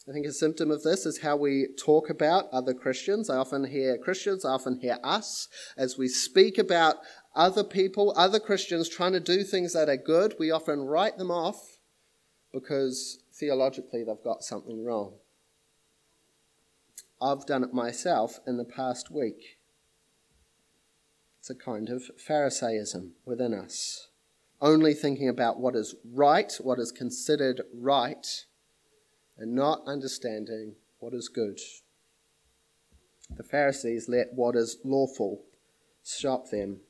I 0.10 0.14
think 0.14 0.26
a 0.26 0.32
symptom 0.32 0.72
of 0.72 0.82
this 0.82 1.06
is 1.06 1.20
how 1.20 1.36
we 1.36 1.68
talk 1.78 2.10
about 2.10 2.50
other 2.52 2.74
Christians. 2.74 3.30
I 3.30 3.38
often 3.38 3.66
hear 3.66 3.98
Christians, 3.98 4.44
I 4.44 4.52
often 4.52 4.80
hear 4.80 4.98
us, 5.04 5.48
as 5.78 5.98
we 5.98 6.08
speak 6.08 6.58
about 6.58 6.96
other 7.34 7.64
people, 7.64 8.14
other 8.16 8.40
Christians 8.40 8.90
trying 8.90 9.14
to 9.14 9.20
do 9.20 9.44
things 9.44 9.74
that 9.74 9.90
are 9.90 9.98
good, 9.98 10.36
we 10.38 10.52
often 10.52 10.82
write 10.82 11.18
them 11.18 11.32
off 11.32 11.78
because 12.52 13.20
theologically 13.34 14.04
they've 14.04 14.24
got 14.24 14.44
something 14.44 14.84
wrong. 14.84 15.14
I've 17.22 17.46
done 17.46 17.64
it 17.64 17.74
myself 17.74 18.40
in 18.46 18.58
the 18.58 18.66
past 18.66 19.12
week. 19.12 19.58
It's 21.40 21.50
a 21.50 21.56
kind 21.56 21.90
of 21.90 22.12
Pharisaism 22.18 23.12
within 23.26 23.54
us, 23.54 24.10
only 24.60 24.94
thinking 24.94 25.30
about 25.30 25.60
what 25.60 25.76
is 25.76 25.96
right, 26.04 26.52
what 26.62 26.80
is 26.80 26.92
considered 26.92 27.62
right 27.74 28.46
and 29.38 29.56
not 29.56 29.82
understanding 29.88 30.76
what 31.00 31.14
is 31.14 31.30
good. 31.30 31.60
The 33.36 33.44
Pharisees 33.44 34.10
let 34.10 34.34
what 34.34 34.56
is 34.56 34.78
lawful 34.84 35.44
stop 36.04 36.50
them 36.50 36.82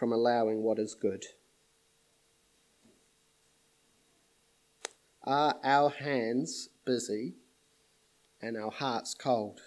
from 0.00 0.12
allowing 0.14 0.62
what 0.62 0.78
is 0.78 0.94
good. 0.94 1.26
Are 5.22 5.56
our 5.62 5.90
hands 5.90 6.70
busy 6.86 7.34
and 8.40 8.56
our 8.56 8.70
hearts 8.70 9.12
cold? 9.12 9.60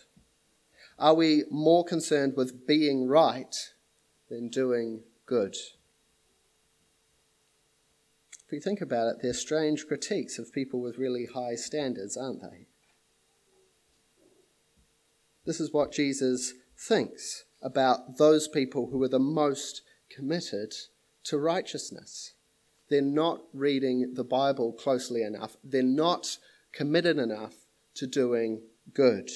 Are 0.98 1.14
we 1.14 1.44
more 1.52 1.86
concerned 1.86 2.34
with 2.36 2.66
being 2.66 3.08
right 3.08 3.56
than 4.32 4.50
doing 4.50 5.04
good? 5.28 5.56
If 8.48 8.52
you 8.52 8.60
think 8.60 8.82
about 8.82 9.10
it, 9.10 9.18
they're 9.22 9.34
strange 9.34 9.86
critiques 9.86 10.40
of 10.40 10.52
people 10.52 10.82
with 10.82 10.98
really 10.98 11.28
high 11.32 11.54
standards, 11.54 12.18
aren't 12.18 12.42
they? 12.42 12.66
This 15.46 15.60
is 15.60 15.72
what 15.72 15.92
Jesus 15.92 16.56
thinks 16.76 17.44
about 17.62 18.18
those 18.18 18.48
people 18.48 18.90
who 18.90 19.04
are 19.04 19.08
the 19.08 19.20
most 19.20 19.84
committed 20.14 20.74
to 21.26 21.38
righteousness. 21.38 22.34
They're 22.90 23.02
not 23.02 23.42
reading 23.54 24.14
the 24.14 24.24
Bible 24.24 24.74
closely 24.74 25.24
enough, 25.24 25.58
they're 25.64 25.84
not 25.84 26.38
committed 26.72 27.18
enough 27.18 27.54
to 27.96 28.08
doing 28.08 28.62
good. 28.94 29.30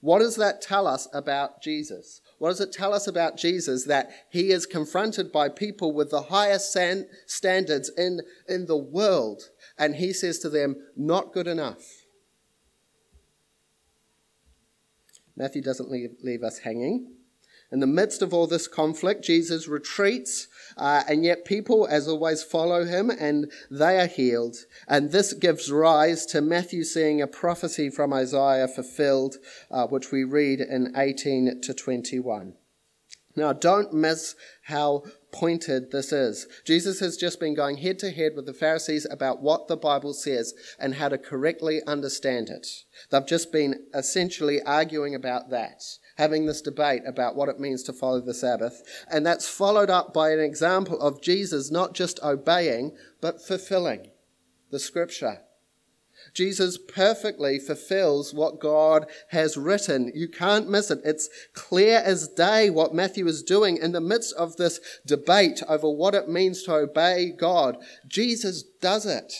What 0.00 0.18
does 0.18 0.36
that 0.36 0.60
tell 0.60 0.86
us 0.86 1.08
about 1.12 1.62
Jesus? 1.62 2.20
What 2.38 2.50
does 2.50 2.60
it 2.60 2.70
tell 2.70 2.92
us 2.92 3.06
about 3.06 3.36
Jesus 3.36 3.84
that 3.86 4.10
he 4.30 4.50
is 4.50 4.66
confronted 4.66 5.32
by 5.32 5.48
people 5.48 5.92
with 5.92 6.10
the 6.10 6.22
highest 6.22 6.72
san- 6.72 7.08
standards 7.26 7.90
in, 7.96 8.20
in 8.48 8.66
the 8.66 8.76
world, 8.76 9.50
and 9.78 9.96
he 9.96 10.12
says 10.12 10.38
to 10.40 10.50
them, 10.50 10.76
Not 10.96 11.32
good 11.32 11.48
enough? 11.48 11.82
Matthew 15.34 15.62
doesn't 15.62 15.90
leave, 15.90 16.16
leave 16.22 16.42
us 16.42 16.58
hanging. 16.58 17.15
In 17.72 17.80
the 17.80 17.86
midst 17.86 18.22
of 18.22 18.32
all 18.32 18.46
this 18.46 18.68
conflict, 18.68 19.24
Jesus 19.24 19.66
retreats, 19.66 20.46
uh, 20.76 21.02
and 21.08 21.24
yet 21.24 21.44
people, 21.44 21.86
as 21.90 22.06
always, 22.06 22.42
follow 22.42 22.84
him 22.84 23.10
and 23.10 23.50
they 23.70 23.98
are 23.98 24.06
healed. 24.06 24.56
And 24.86 25.10
this 25.10 25.32
gives 25.32 25.70
rise 25.70 26.26
to 26.26 26.40
Matthew 26.40 26.84
seeing 26.84 27.20
a 27.20 27.26
prophecy 27.26 27.90
from 27.90 28.12
Isaiah 28.12 28.68
fulfilled, 28.68 29.36
uh, 29.70 29.86
which 29.88 30.12
we 30.12 30.22
read 30.22 30.60
in 30.60 30.92
18 30.96 31.60
to 31.62 31.74
21. 31.74 32.54
Now, 33.34 33.52
don't 33.52 33.92
miss 33.92 34.34
how 34.62 35.02
pointed 35.30 35.90
this 35.90 36.10
is. 36.12 36.46
Jesus 36.64 37.00
has 37.00 37.18
just 37.18 37.38
been 37.38 37.54
going 37.54 37.76
head 37.76 37.98
to 37.98 38.10
head 38.10 38.32
with 38.34 38.46
the 38.46 38.54
Pharisees 38.54 39.06
about 39.10 39.42
what 39.42 39.68
the 39.68 39.76
Bible 39.76 40.14
says 40.14 40.54
and 40.78 40.94
how 40.94 41.10
to 41.10 41.18
correctly 41.18 41.82
understand 41.86 42.48
it. 42.48 42.66
They've 43.10 43.26
just 43.26 43.52
been 43.52 43.86
essentially 43.92 44.62
arguing 44.62 45.14
about 45.14 45.50
that 45.50 45.82
having 46.16 46.46
this 46.46 46.62
debate 46.62 47.02
about 47.06 47.36
what 47.36 47.48
it 47.48 47.60
means 47.60 47.82
to 47.84 47.92
follow 47.92 48.20
the 48.20 48.34
Sabbath. 48.34 48.82
And 49.10 49.24
that's 49.24 49.48
followed 49.48 49.90
up 49.90 50.12
by 50.12 50.30
an 50.30 50.40
example 50.40 51.00
of 51.00 51.22
Jesus 51.22 51.70
not 51.70 51.94
just 51.94 52.22
obeying, 52.22 52.96
but 53.20 53.40
fulfilling 53.40 54.10
the 54.70 54.78
scripture. 54.78 55.40
Jesus 56.34 56.78
perfectly 56.78 57.58
fulfills 57.58 58.34
what 58.34 58.60
God 58.60 59.06
has 59.28 59.56
written. 59.56 60.10
You 60.14 60.28
can't 60.28 60.68
miss 60.68 60.90
it. 60.90 61.00
It's 61.04 61.28
clear 61.52 61.98
as 61.98 62.28
day 62.28 62.70
what 62.70 62.94
Matthew 62.94 63.26
is 63.26 63.42
doing 63.42 63.76
in 63.76 63.92
the 63.92 64.00
midst 64.00 64.34
of 64.34 64.56
this 64.56 64.80
debate 65.06 65.62
over 65.68 65.88
what 65.88 66.14
it 66.14 66.28
means 66.28 66.62
to 66.64 66.74
obey 66.74 67.30
God. 67.30 67.76
Jesus 68.06 68.62
does 68.62 69.06
it. 69.06 69.32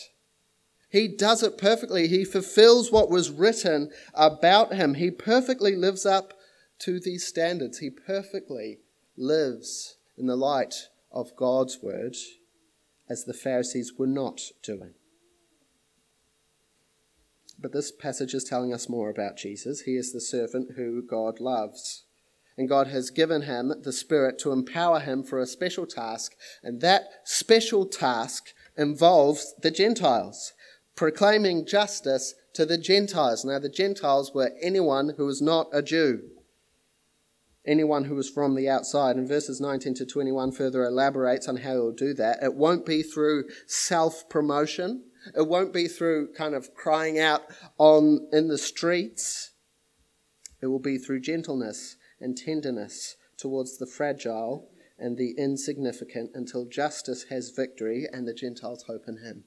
He 0.89 1.07
does 1.07 1.43
it 1.43 1.57
perfectly. 1.57 2.07
He 2.07 2.23
fulfills 2.23 2.91
what 2.91 3.09
was 3.09 3.31
written 3.31 3.91
about 4.13 4.73
him. 4.73 4.93
He 4.93 5.11
perfectly 5.11 5.75
lives 5.75 6.05
up 6.05 6.33
to 6.79 6.99
these 6.99 7.25
standards. 7.25 7.79
He 7.79 7.89
perfectly 7.89 8.79
lives 9.17 9.97
in 10.17 10.27
the 10.27 10.35
light 10.35 10.89
of 11.11 11.35
God's 11.35 11.79
word 11.81 12.15
as 13.09 13.23
the 13.23 13.33
Pharisees 13.33 13.93
were 13.97 14.07
not 14.07 14.41
doing. 14.63 14.93
But 17.59 17.73
this 17.73 17.91
passage 17.91 18.33
is 18.33 18.43
telling 18.43 18.73
us 18.73 18.89
more 18.89 19.09
about 19.09 19.37
Jesus. 19.37 19.81
He 19.81 19.95
is 19.95 20.13
the 20.13 20.21
servant 20.21 20.75
who 20.75 21.01
God 21.01 21.39
loves. 21.39 22.03
And 22.55 22.69
God 22.69 22.87
has 22.87 23.11
given 23.11 23.43
him 23.43 23.73
the 23.83 23.93
Spirit 23.93 24.39
to 24.39 24.51
empower 24.51 24.99
him 24.99 25.23
for 25.23 25.39
a 25.39 25.47
special 25.47 25.85
task. 25.85 26.33
And 26.63 26.81
that 26.81 27.05
special 27.23 27.85
task 27.85 28.53
involves 28.75 29.53
the 29.61 29.71
Gentiles, 29.71 30.53
proclaiming 30.95 31.65
justice 31.65 32.33
to 32.53 32.65
the 32.65 32.77
Gentiles. 32.77 33.45
Now, 33.45 33.59
the 33.59 33.69
Gentiles 33.69 34.33
were 34.33 34.51
anyone 34.61 35.13
who 35.17 35.25
was 35.25 35.41
not 35.41 35.67
a 35.71 35.81
Jew 35.81 36.21
anyone 37.67 38.05
who 38.05 38.17
is 38.17 38.29
from 38.29 38.55
the 38.55 38.69
outside. 38.69 39.15
And 39.15 39.27
verses 39.27 39.61
19 39.61 39.93
to 39.95 40.05
21 40.05 40.51
further 40.53 40.83
elaborates 40.83 41.47
on 41.47 41.57
how 41.57 41.73
he'll 41.73 41.91
do 41.91 42.13
that. 42.15 42.41
It 42.41 42.55
won't 42.55 42.85
be 42.85 43.03
through 43.03 43.45
self 43.65 44.29
promotion. 44.29 45.03
It 45.35 45.47
won't 45.47 45.73
be 45.73 45.87
through 45.87 46.33
kind 46.33 46.55
of 46.55 46.73
crying 46.73 47.19
out 47.19 47.43
on 47.77 48.27
in 48.31 48.47
the 48.47 48.57
streets. 48.57 49.51
It 50.61 50.67
will 50.67 50.79
be 50.79 50.97
through 50.97 51.19
gentleness 51.19 51.97
and 52.19 52.37
tenderness 52.37 53.17
towards 53.37 53.77
the 53.77 53.85
fragile 53.85 54.69
and 54.97 55.17
the 55.17 55.35
insignificant 55.37 56.31
until 56.33 56.65
justice 56.65 57.25
has 57.29 57.51
victory 57.51 58.07
and 58.11 58.27
the 58.27 58.33
Gentiles 58.33 58.85
hope 58.87 59.03
in 59.07 59.17
him. 59.17 59.43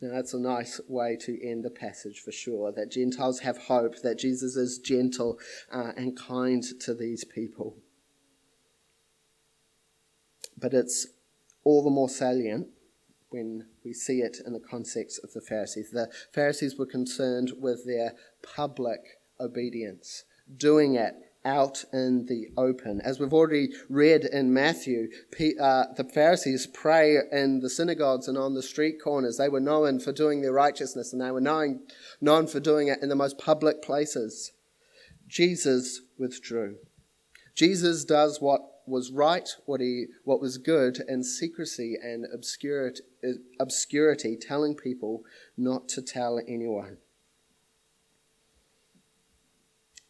Now, 0.00 0.10
that's 0.10 0.34
a 0.34 0.38
nice 0.38 0.80
way 0.88 1.16
to 1.22 1.42
end 1.42 1.64
the 1.64 1.70
passage 1.70 2.20
for 2.20 2.30
sure. 2.30 2.70
That 2.70 2.90
Gentiles 2.90 3.40
have 3.40 3.56
hope, 3.56 4.02
that 4.02 4.18
Jesus 4.18 4.54
is 4.54 4.78
gentle 4.78 5.38
uh, 5.72 5.92
and 5.96 6.16
kind 6.16 6.62
to 6.80 6.94
these 6.94 7.24
people. 7.24 7.76
But 10.58 10.74
it's 10.74 11.06
all 11.64 11.82
the 11.82 11.90
more 11.90 12.08
salient 12.08 12.68
when 13.30 13.66
we 13.84 13.92
see 13.92 14.20
it 14.20 14.38
in 14.46 14.52
the 14.52 14.60
context 14.60 15.20
of 15.24 15.32
the 15.32 15.40
Pharisees. 15.40 15.90
The 15.90 16.10
Pharisees 16.32 16.76
were 16.78 16.86
concerned 16.86 17.52
with 17.58 17.86
their 17.86 18.12
public 18.42 19.00
obedience, 19.40 20.24
doing 20.56 20.94
it 20.94 21.14
out 21.46 21.84
in 21.92 22.26
the 22.26 22.48
open. 22.58 23.00
As 23.00 23.18
we've 23.18 23.32
already 23.32 23.70
read 23.88 24.24
in 24.24 24.52
Matthew, 24.52 25.08
uh, 25.58 25.84
the 25.96 26.04
Pharisees 26.12 26.66
pray 26.66 27.16
in 27.32 27.60
the 27.60 27.70
synagogues 27.70 28.28
and 28.28 28.36
on 28.36 28.54
the 28.54 28.62
street 28.62 28.96
corners. 29.02 29.38
They 29.38 29.48
were 29.48 29.60
known 29.60 30.00
for 30.00 30.12
doing 30.12 30.42
their 30.42 30.52
righteousness 30.52 31.12
and 31.12 31.22
they 31.22 31.30
were 31.30 31.40
known, 31.40 31.86
known 32.20 32.48
for 32.48 32.60
doing 32.60 32.88
it 32.88 32.98
in 33.00 33.08
the 33.08 33.14
most 33.14 33.38
public 33.38 33.80
places. 33.80 34.52
Jesus 35.28 36.02
withdrew. 36.18 36.76
Jesus 37.54 38.04
does 38.04 38.40
what 38.40 38.60
was 38.86 39.10
right, 39.10 39.48
what, 39.64 39.80
he, 39.80 40.06
what 40.24 40.40
was 40.40 40.58
good 40.58 40.98
in 41.08 41.24
secrecy 41.24 41.96
and 42.00 42.26
obscurity, 42.32 43.00
obscurity, 43.58 44.36
telling 44.36 44.74
people 44.74 45.22
not 45.56 45.88
to 45.88 46.02
tell 46.02 46.40
anyone. 46.46 46.98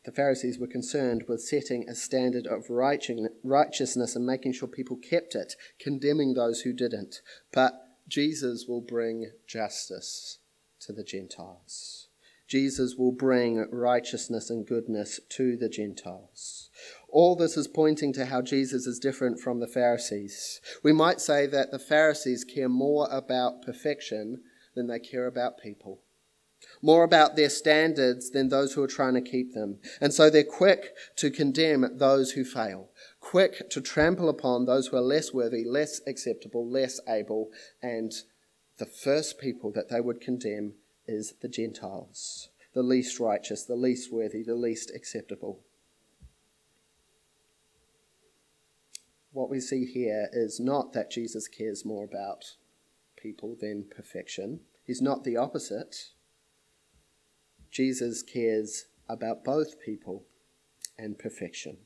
The 0.06 0.12
Pharisees 0.12 0.58
were 0.58 0.68
concerned 0.68 1.24
with 1.28 1.42
setting 1.42 1.88
a 1.88 1.94
standard 1.96 2.46
of 2.46 2.70
righteousness 2.70 4.14
and 4.14 4.24
making 4.24 4.52
sure 4.52 4.68
people 4.68 4.96
kept 4.96 5.34
it, 5.34 5.54
condemning 5.80 6.32
those 6.32 6.60
who 6.60 6.72
didn't. 6.72 7.16
But 7.52 7.74
Jesus 8.08 8.66
will 8.68 8.80
bring 8.80 9.32
justice 9.48 10.38
to 10.82 10.92
the 10.92 11.02
Gentiles. 11.02 12.08
Jesus 12.46 12.94
will 12.96 13.10
bring 13.10 13.66
righteousness 13.72 14.48
and 14.48 14.64
goodness 14.64 15.18
to 15.30 15.56
the 15.56 15.68
Gentiles. 15.68 16.70
All 17.08 17.34
this 17.34 17.56
is 17.56 17.66
pointing 17.66 18.12
to 18.12 18.26
how 18.26 18.42
Jesus 18.42 18.86
is 18.86 19.00
different 19.00 19.40
from 19.40 19.58
the 19.58 19.66
Pharisees. 19.66 20.60
We 20.84 20.92
might 20.92 21.20
say 21.20 21.48
that 21.48 21.72
the 21.72 21.80
Pharisees 21.80 22.44
care 22.44 22.68
more 22.68 23.08
about 23.10 23.62
perfection 23.62 24.42
than 24.76 24.86
they 24.86 25.00
care 25.00 25.26
about 25.26 25.58
people. 25.60 26.02
More 26.82 27.04
about 27.04 27.36
their 27.36 27.48
standards 27.48 28.30
than 28.30 28.48
those 28.48 28.72
who 28.72 28.82
are 28.82 28.88
trying 28.88 29.14
to 29.14 29.20
keep 29.20 29.54
them. 29.54 29.78
And 30.00 30.12
so 30.12 30.30
they're 30.30 30.44
quick 30.44 30.94
to 31.16 31.30
condemn 31.30 31.98
those 31.98 32.32
who 32.32 32.44
fail, 32.44 32.90
quick 33.20 33.70
to 33.70 33.80
trample 33.80 34.28
upon 34.28 34.64
those 34.64 34.88
who 34.88 34.96
are 34.96 35.02
less 35.02 35.32
worthy, 35.32 35.64
less 35.64 36.00
acceptable, 36.06 36.68
less 36.68 37.00
able. 37.08 37.50
And 37.82 38.12
the 38.78 38.86
first 38.86 39.38
people 39.38 39.72
that 39.72 39.88
they 39.88 40.00
would 40.00 40.20
condemn 40.20 40.74
is 41.06 41.34
the 41.40 41.48
Gentiles, 41.48 42.50
the 42.74 42.82
least 42.82 43.18
righteous, 43.18 43.64
the 43.64 43.76
least 43.76 44.12
worthy, 44.12 44.42
the 44.42 44.54
least 44.54 44.92
acceptable. 44.94 45.60
What 49.32 49.50
we 49.50 49.60
see 49.60 49.84
here 49.84 50.28
is 50.32 50.58
not 50.58 50.94
that 50.94 51.10
Jesus 51.10 51.46
cares 51.46 51.84
more 51.84 52.04
about 52.04 52.56
people 53.16 53.56
than 53.60 53.84
perfection. 53.94 54.60
He's 54.84 55.02
not 55.02 55.24
the 55.24 55.36
opposite. 55.36 56.12
Jesus 57.70 58.22
cares 58.22 58.86
about 59.08 59.44
both 59.44 59.80
people 59.80 60.24
and 60.98 61.18
perfection. 61.18 61.78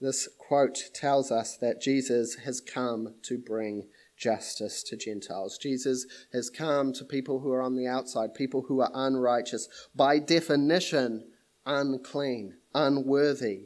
This 0.00 0.28
quote 0.38 0.90
tells 0.94 1.30
us 1.30 1.56
that 1.58 1.82
Jesus 1.82 2.36
has 2.36 2.60
come 2.60 3.14
to 3.22 3.36
bring 3.36 3.88
justice 4.16 4.82
to 4.84 4.96
Gentiles. 4.96 5.58
Jesus 5.58 6.06
has 6.32 6.48
come 6.48 6.92
to 6.94 7.04
people 7.04 7.40
who 7.40 7.52
are 7.52 7.62
on 7.62 7.76
the 7.76 7.86
outside, 7.86 8.34
people 8.34 8.64
who 8.68 8.80
are 8.80 8.90
unrighteous, 8.94 9.68
by 9.94 10.18
definition, 10.18 11.28
unclean, 11.66 12.54
unworthy. 12.74 13.64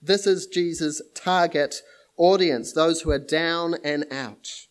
This 0.00 0.26
is 0.26 0.46
Jesus' 0.46 1.02
target 1.14 1.82
audience, 2.16 2.72
those 2.72 3.02
who 3.02 3.10
are 3.10 3.18
down 3.18 3.76
and 3.84 4.04
out 4.10 4.66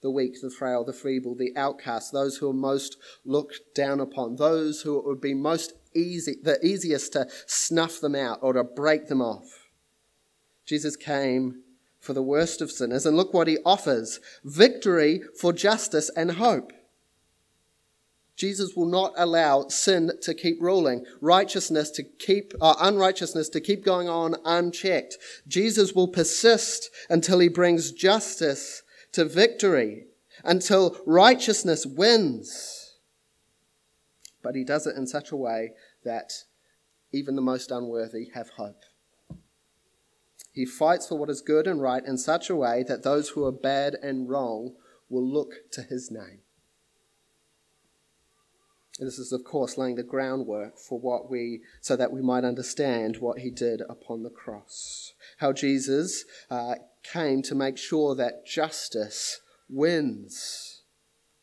the 0.00 0.10
weak, 0.10 0.40
the 0.40 0.50
frail, 0.50 0.84
the 0.84 0.92
feeble, 0.92 1.34
the 1.34 1.56
outcast, 1.56 2.12
those 2.12 2.36
who 2.36 2.50
are 2.50 2.54
most 2.54 2.96
looked 3.24 3.74
down 3.74 4.00
upon, 4.00 4.36
those 4.36 4.82
who 4.82 4.98
it 4.98 5.04
would 5.04 5.20
be 5.20 5.34
most 5.34 5.72
easy, 5.94 6.36
the 6.42 6.64
easiest 6.64 7.12
to 7.14 7.26
snuff 7.46 8.00
them 8.00 8.14
out 8.14 8.38
or 8.42 8.52
to 8.52 8.62
break 8.62 9.08
them 9.08 9.20
off. 9.20 9.68
Jesus 10.64 10.96
came 10.96 11.62
for 12.00 12.12
the 12.12 12.22
worst 12.22 12.60
of 12.60 12.70
sinners, 12.70 13.04
and 13.04 13.16
look 13.16 13.34
what 13.34 13.48
he 13.48 13.58
offers 13.64 14.20
victory 14.44 15.22
for 15.38 15.52
justice 15.52 16.10
and 16.16 16.32
hope. 16.32 16.72
Jesus 18.36 18.76
will 18.76 18.86
not 18.86 19.12
allow 19.16 19.66
sin 19.66 20.12
to 20.22 20.32
keep 20.32 20.62
ruling, 20.62 21.04
righteousness 21.20 21.90
to 21.90 22.04
keep, 22.04 22.54
uh, 22.60 22.76
unrighteousness 22.78 23.48
to 23.48 23.60
keep 23.60 23.84
going 23.84 24.08
on 24.08 24.36
unchecked. 24.44 25.18
Jesus 25.48 25.92
will 25.92 26.06
persist 26.06 26.88
until 27.10 27.40
he 27.40 27.48
brings 27.48 27.90
justice 27.90 28.84
to 29.12 29.24
victory 29.24 30.06
until 30.44 31.00
righteousness 31.06 31.86
wins. 31.86 32.96
But 34.42 34.54
he 34.54 34.64
does 34.64 34.86
it 34.86 34.96
in 34.96 35.06
such 35.06 35.32
a 35.32 35.36
way 35.36 35.72
that 36.04 36.32
even 37.12 37.36
the 37.36 37.42
most 37.42 37.70
unworthy 37.70 38.30
have 38.34 38.50
hope. 38.50 38.82
He 40.52 40.64
fights 40.64 41.06
for 41.06 41.18
what 41.18 41.30
is 41.30 41.40
good 41.40 41.66
and 41.66 41.80
right 41.80 42.04
in 42.04 42.18
such 42.18 42.50
a 42.50 42.56
way 42.56 42.84
that 42.88 43.02
those 43.02 43.30
who 43.30 43.44
are 43.44 43.52
bad 43.52 43.94
and 44.02 44.28
wrong 44.28 44.74
will 45.08 45.26
look 45.26 45.70
to 45.72 45.82
his 45.82 46.10
name. 46.10 46.40
This 49.06 49.18
is, 49.18 49.32
of 49.32 49.44
course, 49.44 49.78
laying 49.78 49.94
the 49.94 50.02
groundwork 50.02 50.78
for 50.78 50.98
what 50.98 51.30
we, 51.30 51.60
so 51.80 51.94
that 51.96 52.12
we 52.12 52.20
might 52.20 52.44
understand 52.44 53.18
what 53.18 53.38
he 53.38 53.50
did 53.50 53.82
upon 53.88 54.22
the 54.22 54.30
cross. 54.30 55.12
How 55.38 55.52
Jesus 55.52 56.24
uh, 56.50 56.74
came 57.02 57.42
to 57.42 57.54
make 57.54 57.78
sure 57.78 58.14
that 58.16 58.46
justice 58.46 59.40
wins 59.68 60.82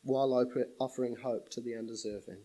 while 0.02 0.46
offering 0.78 1.16
hope 1.22 1.48
to 1.50 1.60
the 1.60 1.74
undeserving. 1.74 2.42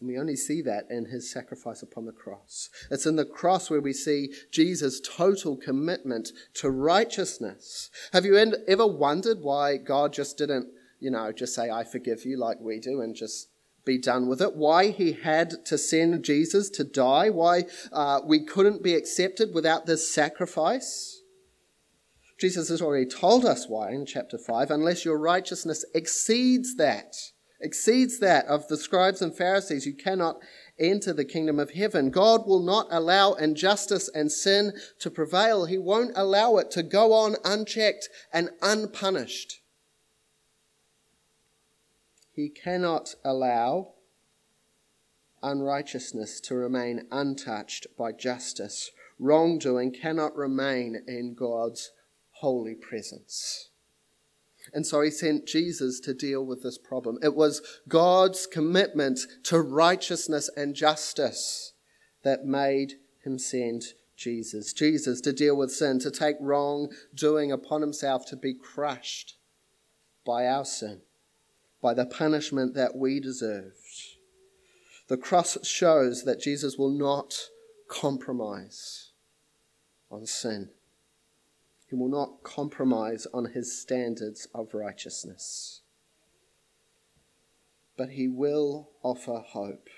And 0.00 0.08
we 0.08 0.18
only 0.18 0.36
see 0.36 0.62
that 0.62 0.84
in 0.90 1.06
his 1.06 1.30
sacrifice 1.30 1.82
upon 1.82 2.04
the 2.04 2.12
cross. 2.12 2.70
It's 2.90 3.06
in 3.06 3.16
the 3.16 3.24
cross 3.24 3.68
where 3.68 3.80
we 3.80 3.92
see 3.92 4.32
Jesus' 4.52 5.00
total 5.00 5.56
commitment 5.56 6.30
to 6.54 6.70
righteousness. 6.70 7.90
Have 8.12 8.24
you 8.24 8.36
ever 8.36 8.86
wondered 8.86 9.38
why 9.40 9.76
God 9.76 10.12
just 10.12 10.38
didn't, 10.38 10.68
you 11.00 11.10
know, 11.10 11.32
just 11.32 11.54
say, 11.54 11.70
I 11.70 11.84
forgive 11.84 12.24
you 12.24 12.38
like 12.38 12.58
we 12.60 12.80
do 12.80 13.00
and 13.00 13.14
just 13.14 13.48
be 13.84 13.98
done 13.98 14.28
with 14.28 14.42
it? 14.42 14.54
Why 14.54 14.90
he 14.90 15.12
had 15.12 15.64
to 15.66 15.78
send 15.78 16.24
Jesus 16.24 16.68
to 16.70 16.84
die? 16.84 17.30
Why 17.30 17.64
uh, 17.92 18.20
we 18.24 18.44
couldn't 18.44 18.82
be 18.82 18.94
accepted 18.94 19.54
without 19.54 19.86
this 19.86 20.12
sacrifice? 20.12 21.22
Jesus 22.38 22.68
has 22.68 22.80
already 22.80 23.06
told 23.06 23.44
us 23.44 23.68
why 23.68 23.90
in 23.90 24.06
chapter 24.06 24.38
5 24.38 24.70
unless 24.70 25.04
your 25.04 25.18
righteousness 25.18 25.84
exceeds 25.94 26.76
that, 26.76 27.16
exceeds 27.60 28.20
that 28.20 28.46
of 28.46 28.68
the 28.68 28.76
scribes 28.76 29.20
and 29.20 29.36
Pharisees, 29.36 29.86
you 29.86 29.94
cannot 29.94 30.36
enter 30.78 31.12
the 31.12 31.24
kingdom 31.24 31.58
of 31.58 31.72
heaven. 31.72 32.10
God 32.10 32.46
will 32.46 32.62
not 32.62 32.86
allow 32.90 33.32
injustice 33.32 34.08
and 34.14 34.30
sin 34.30 34.72
to 35.00 35.10
prevail. 35.10 35.64
He 35.64 35.78
won't 35.78 36.12
allow 36.14 36.56
it 36.58 36.70
to 36.72 36.84
go 36.84 37.12
on 37.12 37.36
unchecked 37.44 38.08
and 38.32 38.50
unpunished. 38.62 39.57
He 42.38 42.48
cannot 42.48 43.16
allow 43.24 43.94
unrighteousness 45.42 46.40
to 46.42 46.54
remain 46.54 47.08
untouched 47.10 47.88
by 47.98 48.12
justice. 48.12 48.92
Wrongdoing 49.18 49.90
cannot 49.90 50.36
remain 50.36 51.02
in 51.08 51.34
God's 51.34 51.90
holy 52.34 52.76
presence. 52.76 53.70
And 54.72 54.86
so 54.86 55.00
he 55.00 55.10
sent 55.10 55.46
Jesus 55.46 55.98
to 55.98 56.14
deal 56.14 56.46
with 56.46 56.62
this 56.62 56.78
problem. 56.78 57.18
It 57.24 57.34
was 57.34 57.60
God's 57.88 58.46
commitment 58.46 59.18
to 59.42 59.60
righteousness 59.60 60.48
and 60.56 60.76
justice 60.76 61.72
that 62.22 62.44
made 62.44 63.00
him 63.24 63.40
send 63.40 63.82
Jesus. 64.14 64.72
Jesus 64.72 65.20
to 65.22 65.32
deal 65.32 65.56
with 65.56 65.72
sin, 65.72 65.98
to 65.98 66.10
take 66.12 66.36
wrongdoing 66.38 67.50
upon 67.50 67.80
himself, 67.80 68.26
to 68.26 68.36
be 68.36 68.54
crushed 68.54 69.38
by 70.24 70.46
our 70.46 70.64
sin, 70.64 71.00
by 71.80 71.94
the 71.94 72.06
punishment 72.06 72.74
that 72.74 72.96
we 72.96 73.20
deserved. 73.20 73.76
The 75.08 75.16
cross 75.16 75.56
shows 75.66 76.24
that 76.24 76.40
Jesus 76.40 76.76
will 76.76 76.90
not 76.90 77.34
compromise 77.88 79.12
on 80.10 80.26
sin. 80.26 80.70
He 81.88 81.96
will 81.96 82.08
not 82.08 82.42
compromise 82.42 83.26
on 83.32 83.46
his 83.46 83.80
standards 83.80 84.48
of 84.54 84.74
righteousness. 84.74 85.80
But 87.96 88.10
he 88.10 88.28
will 88.28 88.90
offer 89.02 89.42
hope 89.44 89.88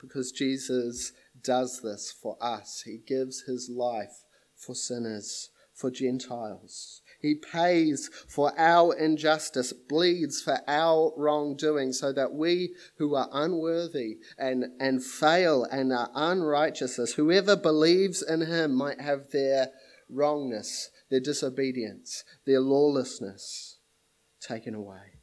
because 0.00 0.32
Jesus 0.32 1.12
does 1.42 1.80
this 1.82 2.10
for 2.10 2.36
us. 2.40 2.82
He 2.84 2.98
gives 2.98 3.42
his 3.42 3.70
life 3.70 4.24
for 4.56 4.74
sinners, 4.74 5.50
for 5.72 5.90
Gentiles. 5.90 7.02
He 7.20 7.34
pays 7.34 8.08
for 8.28 8.52
our 8.56 8.94
injustice, 8.94 9.72
bleeds 9.72 10.40
for 10.40 10.60
our 10.68 11.12
wrongdoing, 11.16 11.92
so 11.92 12.12
that 12.12 12.32
we 12.32 12.74
who 12.96 13.14
are 13.14 13.28
unworthy 13.32 14.18
and, 14.38 14.66
and 14.78 15.04
fail 15.04 15.64
and 15.64 15.92
are 15.92 16.10
unrighteous, 16.14 17.14
whoever 17.14 17.56
believes 17.56 18.22
in 18.22 18.42
him 18.42 18.74
might 18.74 19.00
have 19.00 19.30
their 19.30 19.70
wrongness, 20.08 20.90
their 21.10 21.20
disobedience, 21.20 22.24
their 22.46 22.60
lawlessness 22.60 23.78
taken 24.40 24.74
away. 24.74 25.18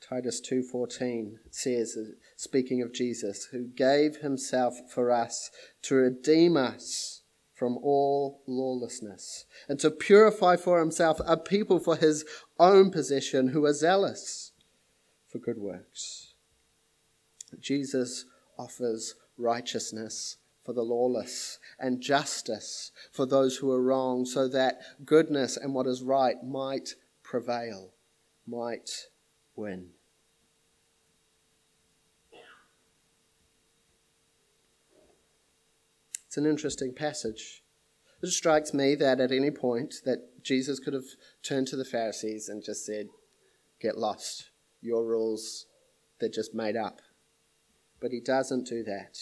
Titus 0.00 0.40
2:14 0.40 1.38
says 1.50 1.98
speaking 2.36 2.80
of 2.80 2.92
Jesus 2.92 3.46
who 3.46 3.64
gave 3.64 4.18
himself 4.18 4.78
for 4.88 5.10
us 5.10 5.50
to 5.82 5.96
redeem 5.96 6.56
us 6.56 7.22
from 7.56 7.78
all 7.78 8.42
lawlessness 8.46 9.46
and 9.66 9.80
to 9.80 9.90
purify 9.90 10.56
for 10.56 10.78
himself 10.78 11.18
a 11.26 11.38
people 11.38 11.80
for 11.80 11.96
his 11.96 12.24
own 12.60 12.90
possession 12.90 13.48
who 13.48 13.64
are 13.64 13.72
zealous 13.72 14.52
for 15.26 15.38
good 15.38 15.56
works. 15.56 16.34
Jesus 17.58 18.26
offers 18.58 19.14
righteousness 19.38 20.36
for 20.64 20.74
the 20.74 20.82
lawless 20.82 21.58
and 21.78 22.02
justice 22.02 22.92
for 23.10 23.24
those 23.24 23.56
who 23.56 23.72
are 23.72 23.82
wrong, 23.82 24.26
so 24.26 24.48
that 24.48 24.80
goodness 25.04 25.56
and 25.56 25.72
what 25.72 25.86
is 25.86 26.02
right 26.02 26.36
might 26.44 26.90
prevail, 27.22 27.92
might 28.46 29.06
win. 29.54 29.90
It's 36.36 36.44
an 36.44 36.50
interesting 36.50 36.92
passage. 36.92 37.64
It 38.22 38.26
strikes 38.26 38.74
me 38.74 38.94
that 38.96 39.20
at 39.20 39.32
any 39.32 39.50
point 39.50 40.02
that 40.04 40.42
Jesus 40.42 40.78
could 40.78 40.92
have 40.92 41.16
turned 41.42 41.66
to 41.68 41.76
the 41.76 41.84
Pharisees 41.86 42.50
and 42.50 42.62
just 42.62 42.84
said, 42.84 43.08
"Get 43.80 43.96
lost. 43.96 44.50
Your 44.82 45.06
rules, 45.06 45.64
they're 46.18 46.28
just 46.28 46.52
made 46.52 46.76
up." 46.76 47.00
But 48.00 48.12
he 48.12 48.20
doesn't 48.20 48.68
do 48.68 48.82
that. 48.82 49.18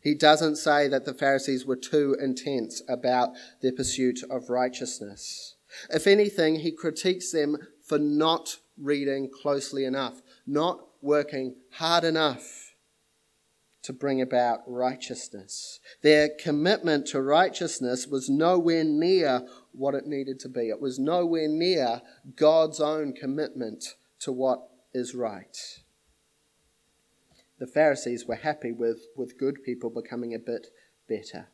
He 0.00 0.14
doesn't 0.14 0.56
say 0.56 0.88
that 0.88 1.04
the 1.04 1.12
Pharisees 1.12 1.66
were 1.66 1.76
too 1.76 2.16
intense 2.18 2.80
about 2.88 3.36
their 3.60 3.72
pursuit 3.72 4.22
of 4.30 4.48
righteousness. 4.48 5.56
If 5.90 6.06
anything, 6.06 6.60
he 6.60 6.72
critiques 6.72 7.30
them 7.30 7.58
for 7.82 7.98
not 7.98 8.58
reading 8.78 9.28
closely 9.28 9.84
enough, 9.84 10.22
not 10.46 10.88
working 11.02 11.56
hard 11.72 12.04
enough 12.04 12.63
to 13.84 13.92
bring 13.92 14.20
about 14.20 14.60
righteousness. 14.66 15.78
Their 16.02 16.28
commitment 16.28 17.06
to 17.08 17.22
righteousness 17.22 18.06
was 18.06 18.28
nowhere 18.28 18.82
near 18.82 19.46
what 19.72 19.94
it 19.94 20.06
needed 20.06 20.40
to 20.40 20.48
be. 20.48 20.70
It 20.70 20.80
was 20.80 20.98
nowhere 20.98 21.48
near 21.48 22.00
God's 22.34 22.80
own 22.80 23.12
commitment 23.12 23.94
to 24.20 24.32
what 24.32 24.62
is 24.92 25.14
right. 25.14 25.56
The 27.58 27.66
Pharisees 27.66 28.26
were 28.26 28.36
happy 28.36 28.72
with, 28.72 29.06
with 29.16 29.38
good 29.38 29.62
people 29.62 29.90
becoming 29.90 30.34
a 30.34 30.38
bit 30.38 30.68
better. 31.08 31.48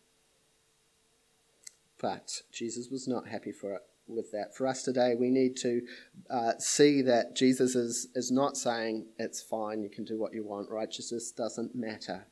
But 2.01 2.43
Jesus 2.53 2.89
was 2.91 3.07
not 3.07 3.29
happy 3.29 3.53
for 3.53 3.75
it 3.75 3.83
with 4.11 4.31
that. 4.33 4.55
For 4.57 4.67
us 4.67 4.83
today, 4.83 5.15
we 5.15 5.31
need 5.31 5.57
to 5.59 5.83
uh, 6.29 6.53
see 6.59 7.03
that 7.03 7.37
Jesus 7.37 7.75
is, 7.75 8.09
is 8.15 8.31
not 8.31 8.57
saying 8.57 9.07
it's 9.19 9.43
fine, 9.43 9.83
you 9.83 9.91
can 9.91 10.05
do 10.05 10.19
what 10.19 10.35
you 10.35 10.45
want, 10.45 10.71
righteousness 10.71 11.33
doesn't 11.33 11.75
matter. 11.75 12.27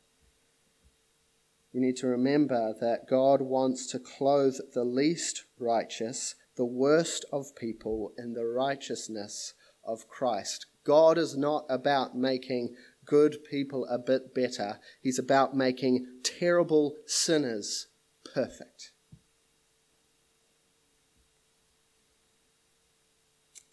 We 1.73 1.81
need 1.81 1.97
to 1.99 2.07
remember 2.07 2.75
that 2.81 3.09
God 3.09 3.43
wants 3.43 3.87
to 3.89 3.99
clothe 3.99 4.57
the 4.75 4.85
least 4.85 5.45
righteous, 5.59 6.35
the 6.57 6.65
worst 6.65 7.25
of 7.33 7.55
people, 7.55 8.13
in 8.17 8.33
the 8.33 8.47
righteousness 8.47 9.55
of 9.85 10.09
Christ. 10.09 10.67
God 10.85 11.19
is 11.19 11.37
not 11.37 11.67
about 11.69 12.17
making 12.17 12.75
good 13.05 13.39
people 13.51 13.87
a 13.91 13.99
bit 13.99 14.35
better, 14.35 14.81
He's 15.01 15.19
about 15.19 15.55
making 15.55 16.07
terrible 16.23 16.97
sinners 17.07 17.89
perfect. 18.35 18.93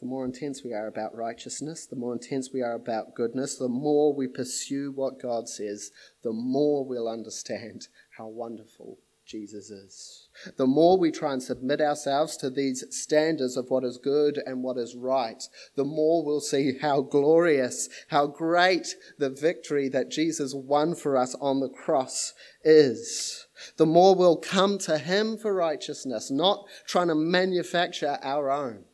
The 0.05 0.11
more 0.11 0.25
intense 0.25 0.63
we 0.63 0.71
are 0.71 0.85
about 0.85 1.15
righteousness, 1.15 1.87
the 1.87 1.95
more 1.95 2.13
intense 2.13 2.51
we 2.53 2.61
are 2.61 2.75
about 2.75 3.15
goodness, 3.15 3.57
the 3.57 3.67
more 3.67 4.13
we 4.13 4.27
pursue 4.27 4.91
what 4.91 5.19
God 5.19 5.49
says, 5.49 5.89
the 6.21 6.31
more 6.31 6.85
we'll 6.85 7.09
understand 7.09 7.87
how 8.15 8.27
wonderful 8.27 8.99
Jesus 9.25 9.71
is. 9.71 10.27
The 10.57 10.67
more 10.67 10.99
we 10.99 11.09
try 11.09 11.33
and 11.33 11.41
submit 11.41 11.81
ourselves 11.81 12.37
to 12.37 12.51
these 12.51 12.85
standards 12.91 13.57
of 13.57 13.71
what 13.71 13.83
is 13.83 13.97
good 13.97 14.39
and 14.45 14.61
what 14.61 14.77
is 14.77 14.95
right, 14.95 15.43
the 15.75 15.83
more 15.83 16.23
we'll 16.23 16.39
see 16.39 16.77
how 16.77 17.01
glorious, 17.01 17.89
how 18.09 18.27
great 18.27 18.93
the 19.17 19.31
victory 19.31 19.89
that 19.89 20.11
Jesus 20.11 20.53
won 20.53 20.93
for 20.93 21.17
us 21.17 21.33
on 21.41 21.61
the 21.61 21.69
cross 21.69 22.35
is. 22.63 23.47
The 23.77 23.87
more 23.87 24.13
we'll 24.13 24.37
come 24.37 24.77
to 24.79 24.99
Him 24.99 25.35
for 25.35 25.51
righteousness, 25.51 26.29
not 26.29 26.67
trying 26.85 27.07
to 27.07 27.15
manufacture 27.15 28.19
our 28.21 28.51
own 28.51 28.85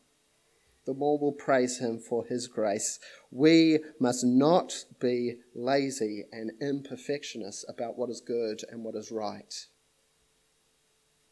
the 0.85 0.93
more 0.93 1.17
we'll 1.17 1.31
praise 1.31 1.79
him 1.79 1.99
for 1.99 2.25
his 2.25 2.47
grace. 2.47 2.99
We 3.29 3.79
must 3.99 4.23
not 4.23 4.85
be 4.99 5.35
lazy 5.53 6.25
and 6.31 6.51
imperfectionists 6.61 7.63
about 7.69 7.97
what 7.97 8.09
is 8.09 8.21
good 8.21 8.61
and 8.69 8.83
what 8.83 8.95
is 8.95 9.11
right. 9.11 9.53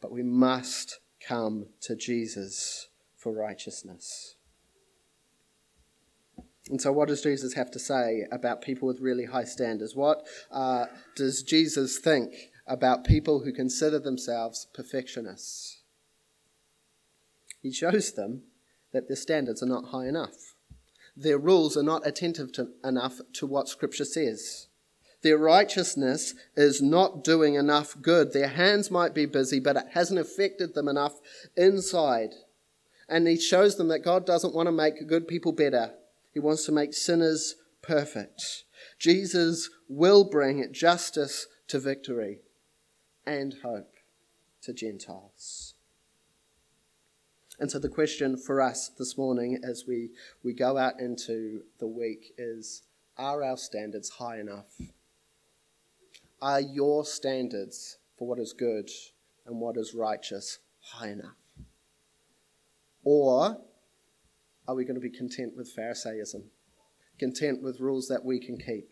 But 0.01 0.11
we 0.11 0.23
must 0.23 0.99
come 1.25 1.67
to 1.81 1.95
Jesus 1.95 2.89
for 3.17 3.33
righteousness. 3.33 4.35
And 6.69 6.79
so, 6.79 6.91
what 6.91 7.07
does 7.07 7.23
Jesus 7.23 7.53
have 7.53 7.71
to 7.71 7.79
say 7.79 8.27
about 8.31 8.61
people 8.61 8.87
with 8.87 9.01
really 9.01 9.25
high 9.25 9.43
standards? 9.43 9.95
What 9.95 10.27
uh, 10.51 10.85
does 11.15 11.41
Jesus 11.41 11.97
think 11.97 12.51
about 12.67 13.03
people 13.03 13.39
who 13.43 13.51
consider 13.51 13.97
themselves 13.97 14.67
perfectionists? 14.73 15.81
He 17.61 17.73
shows 17.73 18.13
them 18.13 18.43
that 18.91 19.07
their 19.07 19.17
standards 19.17 19.61
are 19.61 19.67
not 19.67 19.89
high 19.89 20.07
enough. 20.07 20.55
Their 21.15 21.37
rules 21.37 21.75
are 21.75 21.83
not 21.83 22.07
attentive 22.07 22.51
to, 22.53 22.69
enough 22.83 23.19
to 23.33 23.45
what 23.45 23.67
Scripture 23.67 24.05
says. 24.05 24.67
Their 25.21 25.37
righteousness 25.37 26.33
is 26.55 26.81
not 26.81 27.23
doing 27.23 27.55
enough 27.55 28.01
good. 28.01 28.31
Their 28.31 28.47
hands 28.47 28.89
might 28.89 29.13
be 29.13 29.25
busy, 29.25 29.59
but 29.59 29.75
it 29.75 29.87
hasn't 29.91 30.19
affected 30.19 30.73
them 30.73 30.87
enough 30.87 31.19
inside. 31.57 32.35
And 33.09 33.27
he 33.27 33.37
shows 33.37 33.75
them 33.75 33.89
that 33.89 33.99
God 33.99 34.25
doesn't 34.25 34.55
want 34.55 34.67
to 34.67 34.71
make 34.71 35.07
good 35.07 35.27
people 35.27 35.51
better, 35.51 35.93
He 36.33 36.39
wants 36.39 36.65
to 36.65 36.71
make 36.71 36.93
sinners 36.93 37.55
perfect. 37.81 38.63
Jesus 38.97 39.69
will 39.89 40.23
bring 40.23 40.71
justice 40.71 41.47
to 41.67 41.79
victory 41.79 42.39
and 43.25 43.55
hope 43.63 43.93
to 44.61 44.73
Gentiles. 44.73 45.68
And 47.59 47.69
so 47.69 47.77
the 47.77 47.89
question 47.89 48.37
for 48.37 48.61
us 48.61 48.89
this 48.97 49.17
morning 49.17 49.59
as 49.63 49.83
we, 49.85 50.11
we 50.43 50.53
go 50.53 50.77
out 50.77 50.99
into 51.01 51.63
the 51.79 51.87
week 51.87 52.33
is 52.37 52.83
are 53.17 53.43
our 53.43 53.57
standards 53.57 54.09
high 54.09 54.39
enough? 54.39 54.79
Are 56.41 56.61
your 56.61 57.03
standards 57.03 57.97
for 58.17 58.29
what 58.29 58.39
is 58.39 58.53
good 58.53 58.89
and 59.45 59.59
what 59.59 59.75
is 59.75 59.93
righteous 59.93 60.59
high 60.79 61.09
enough? 61.09 61.35
Or 63.03 63.57
are 64.65 64.75
we 64.75 64.85
going 64.85 64.95
to 64.95 65.01
be 65.01 65.09
content 65.09 65.57
with 65.57 65.75
Pharisaism, 65.75 66.43
content 67.17 67.61
with 67.61 67.81
rules 67.81 68.07
that 68.07 68.23
we 68.23 68.39
can 68.39 68.57
keep? 68.57 68.89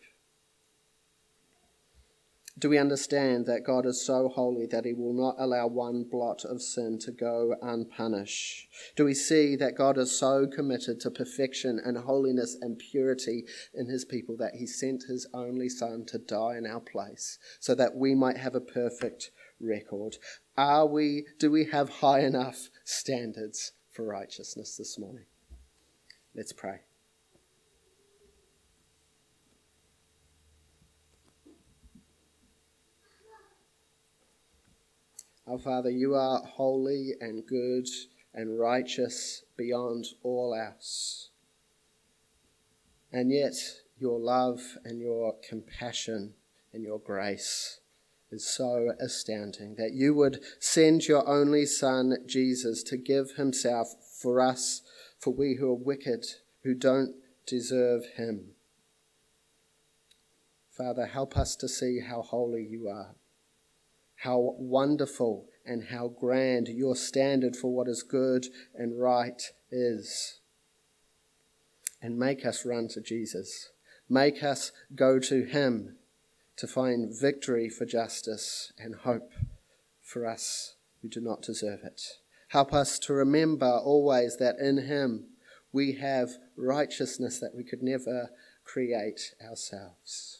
Do 2.58 2.70
we 2.70 2.78
understand 2.78 3.46
that 3.46 3.62
God 3.64 3.86
is 3.86 4.04
so 4.04 4.28
holy 4.28 4.66
that 4.66 4.84
he 4.84 4.92
will 4.92 5.12
not 5.12 5.36
allow 5.38 5.68
one 5.68 6.02
blot 6.02 6.44
of 6.44 6.60
sin 6.60 6.98
to 7.00 7.12
go 7.12 7.54
unpunished? 7.62 8.68
Do 8.96 9.04
we 9.04 9.14
see 9.14 9.54
that 9.56 9.76
God 9.76 9.96
is 9.96 10.18
so 10.18 10.46
committed 10.46 10.98
to 11.00 11.10
perfection 11.10 11.80
and 11.84 11.96
holiness 11.98 12.56
and 12.60 12.78
purity 12.78 13.44
in 13.74 13.86
his 13.86 14.04
people 14.04 14.36
that 14.38 14.56
he 14.56 14.66
sent 14.66 15.04
his 15.04 15.26
only 15.32 15.68
Son 15.68 16.04
to 16.06 16.18
die 16.18 16.56
in 16.56 16.66
our 16.66 16.80
place 16.80 17.38
so 17.60 17.76
that 17.76 17.94
we 17.94 18.14
might 18.14 18.38
have 18.38 18.56
a 18.56 18.60
perfect 18.60 19.30
record? 19.60 20.16
Are 20.56 20.86
we, 20.86 21.26
do 21.38 21.52
we 21.52 21.66
have 21.66 21.88
high 21.88 22.20
enough 22.20 22.70
standards 22.82 23.72
for 23.92 24.04
righteousness 24.04 24.76
this 24.76 24.98
morning? 24.98 25.26
Let's 26.34 26.52
pray. 26.52 26.80
Our 35.48 35.58
Father, 35.58 35.88
you 35.88 36.14
are 36.14 36.42
holy 36.44 37.12
and 37.20 37.46
good 37.46 37.88
and 38.34 38.58
righteous 38.58 39.44
beyond 39.56 40.04
all 40.22 40.54
else. 40.54 41.30
And 43.10 43.32
yet, 43.32 43.54
your 43.96 44.20
love 44.20 44.60
and 44.84 45.00
your 45.00 45.36
compassion 45.48 46.34
and 46.74 46.84
your 46.84 46.98
grace 46.98 47.80
is 48.30 48.46
so 48.46 48.90
astounding 49.00 49.76
that 49.78 49.94
you 49.94 50.12
would 50.12 50.40
send 50.60 51.08
your 51.08 51.26
only 51.26 51.64
Son, 51.64 52.18
Jesus, 52.26 52.82
to 52.82 52.98
give 52.98 53.36
himself 53.36 53.94
for 54.20 54.42
us, 54.42 54.82
for 55.18 55.32
we 55.32 55.54
who 55.54 55.70
are 55.70 55.74
wicked, 55.74 56.26
who 56.62 56.74
don't 56.74 57.14
deserve 57.46 58.02
him. 58.16 58.50
Father, 60.70 61.06
help 61.06 61.38
us 61.38 61.56
to 61.56 61.68
see 61.68 62.00
how 62.00 62.20
holy 62.20 62.66
you 62.68 62.86
are 62.86 63.14
how 64.22 64.54
wonderful 64.58 65.46
and 65.64 65.84
how 65.84 66.08
grand 66.08 66.68
your 66.68 66.96
standard 66.96 67.54
for 67.54 67.72
what 67.72 67.88
is 67.88 68.02
good 68.02 68.46
and 68.74 69.00
right 69.00 69.42
is. 69.70 70.40
And 72.00 72.18
make 72.18 72.44
us 72.46 72.64
run 72.64 72.88
to 72.88 73.00
Jesus. 73.00 73.70
Make 74.08 74.42
us 74.42 74.72
go 74.94 75.18
to 75.18 75.44
Him 75.44 75.96
to 76.56 76.66
find 76.66 77.12
victory 77.12 77.68
for 77.68 77.84
justice 77.84 78.72
and 78.78 78.96
hope 78.96 79.32
for 80.00 80.26
us 80.26 80.76
who 81.02 81.08
do 81.08 81.20
not 81.20 81.42
deserve 81.42 81.80
it. 81.84 82.00
Help 82.48 82.72
us 82.72 82.98
to 83.00 83.12
remember 83.12 83.70
always 83.70 84.38
that 84.38 84.56
in 84.58 84.86
Him 84.86 85.26
we 85.70 85.94
have 85.94 86.30
righteousness 86.56 87.38
that 87.40 87.54
we 87.54 87.62
could 87.62 87.82
never 87.82 88.30
create 88.64 89.34
ourselves. 89.46 90.37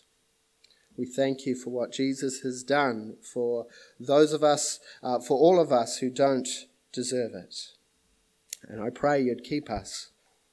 We 0.98 1.06
thank 1.06 1.46
you 1.46 1.54
for 1.54 1.70
what 1.70 1.92
Jesus 1.92 2.40
has 2.40 2.64
done 2.64 3.18
for 3.22 3.66
those 4.00 4.32
of 4.32 4.42
us, 4.42 4.80
uh, 5.00 5.20
for 5.20 5.38
all 5.38 5.60
of 5.60 5.70
us 5.70 5.98
who 5.98 6.10
don't 6.10 6.48
deserve 6.92 7.32
it. 7.34 7.54
And 8.68 8.82
I 8.82 8.90
pray 8.90 9.22
you'd 9.22 9.44
keep 9.44 9.70
us 9.70 10.10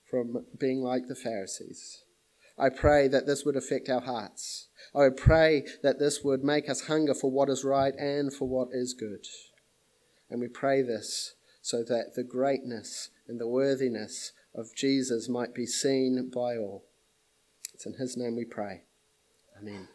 from 0.10 0.46
being 0.58 0.82
like 0.82 1.08
the 1.08 1.16
Pharisees. 1.16 2.04
I 2.60 2.70
pray 2.70 3.08
that 3.08 3.26
this 3.26 3.44
would 3.44 3.56
affect 3.56 3.90
our 3.90 4.02
hearts. 4.02 4.68
I 4.94 5.10
pray 5.10 5.66
that 5.82 5.98
this 5.98 6.24
would 6.24 6.44
make 6.44 6.70
us 6.70 6.88
hunger 6.88 7.16
for 7.16 7.32
what 7.32 7.50
is 7.50 7.64
right 7.66 7.94
and 7.96 8.32
for 8.32 8.48
what 8.48 8.70
is 8.72 8.94
good. 8.94 9.26
And 10.30 10.40
we 10.40 10.48
pray 10.48 10.84
this 10.84 11.34
so 11.62 11.84
that 11.84 12.14
the 12.16 12.24
greatness 12.24 13.10
and 13.28 13.40
the 13.40 13.48
worthiness 13.48 14.32
of 14.54 14.76
Jesus 14.76 15.28
might 15.28 15.56
be 15.56 15.66
seen 15.66 16.30
by 16.34 16.56
all. 16.56 16.86
It's 17.74 17.88
in 17.88 17.94
his 17.94 18.16
name 18.16 18.36
we 18.36 18.46
pray. 18.46 18.84
Amen. 19.60 19.90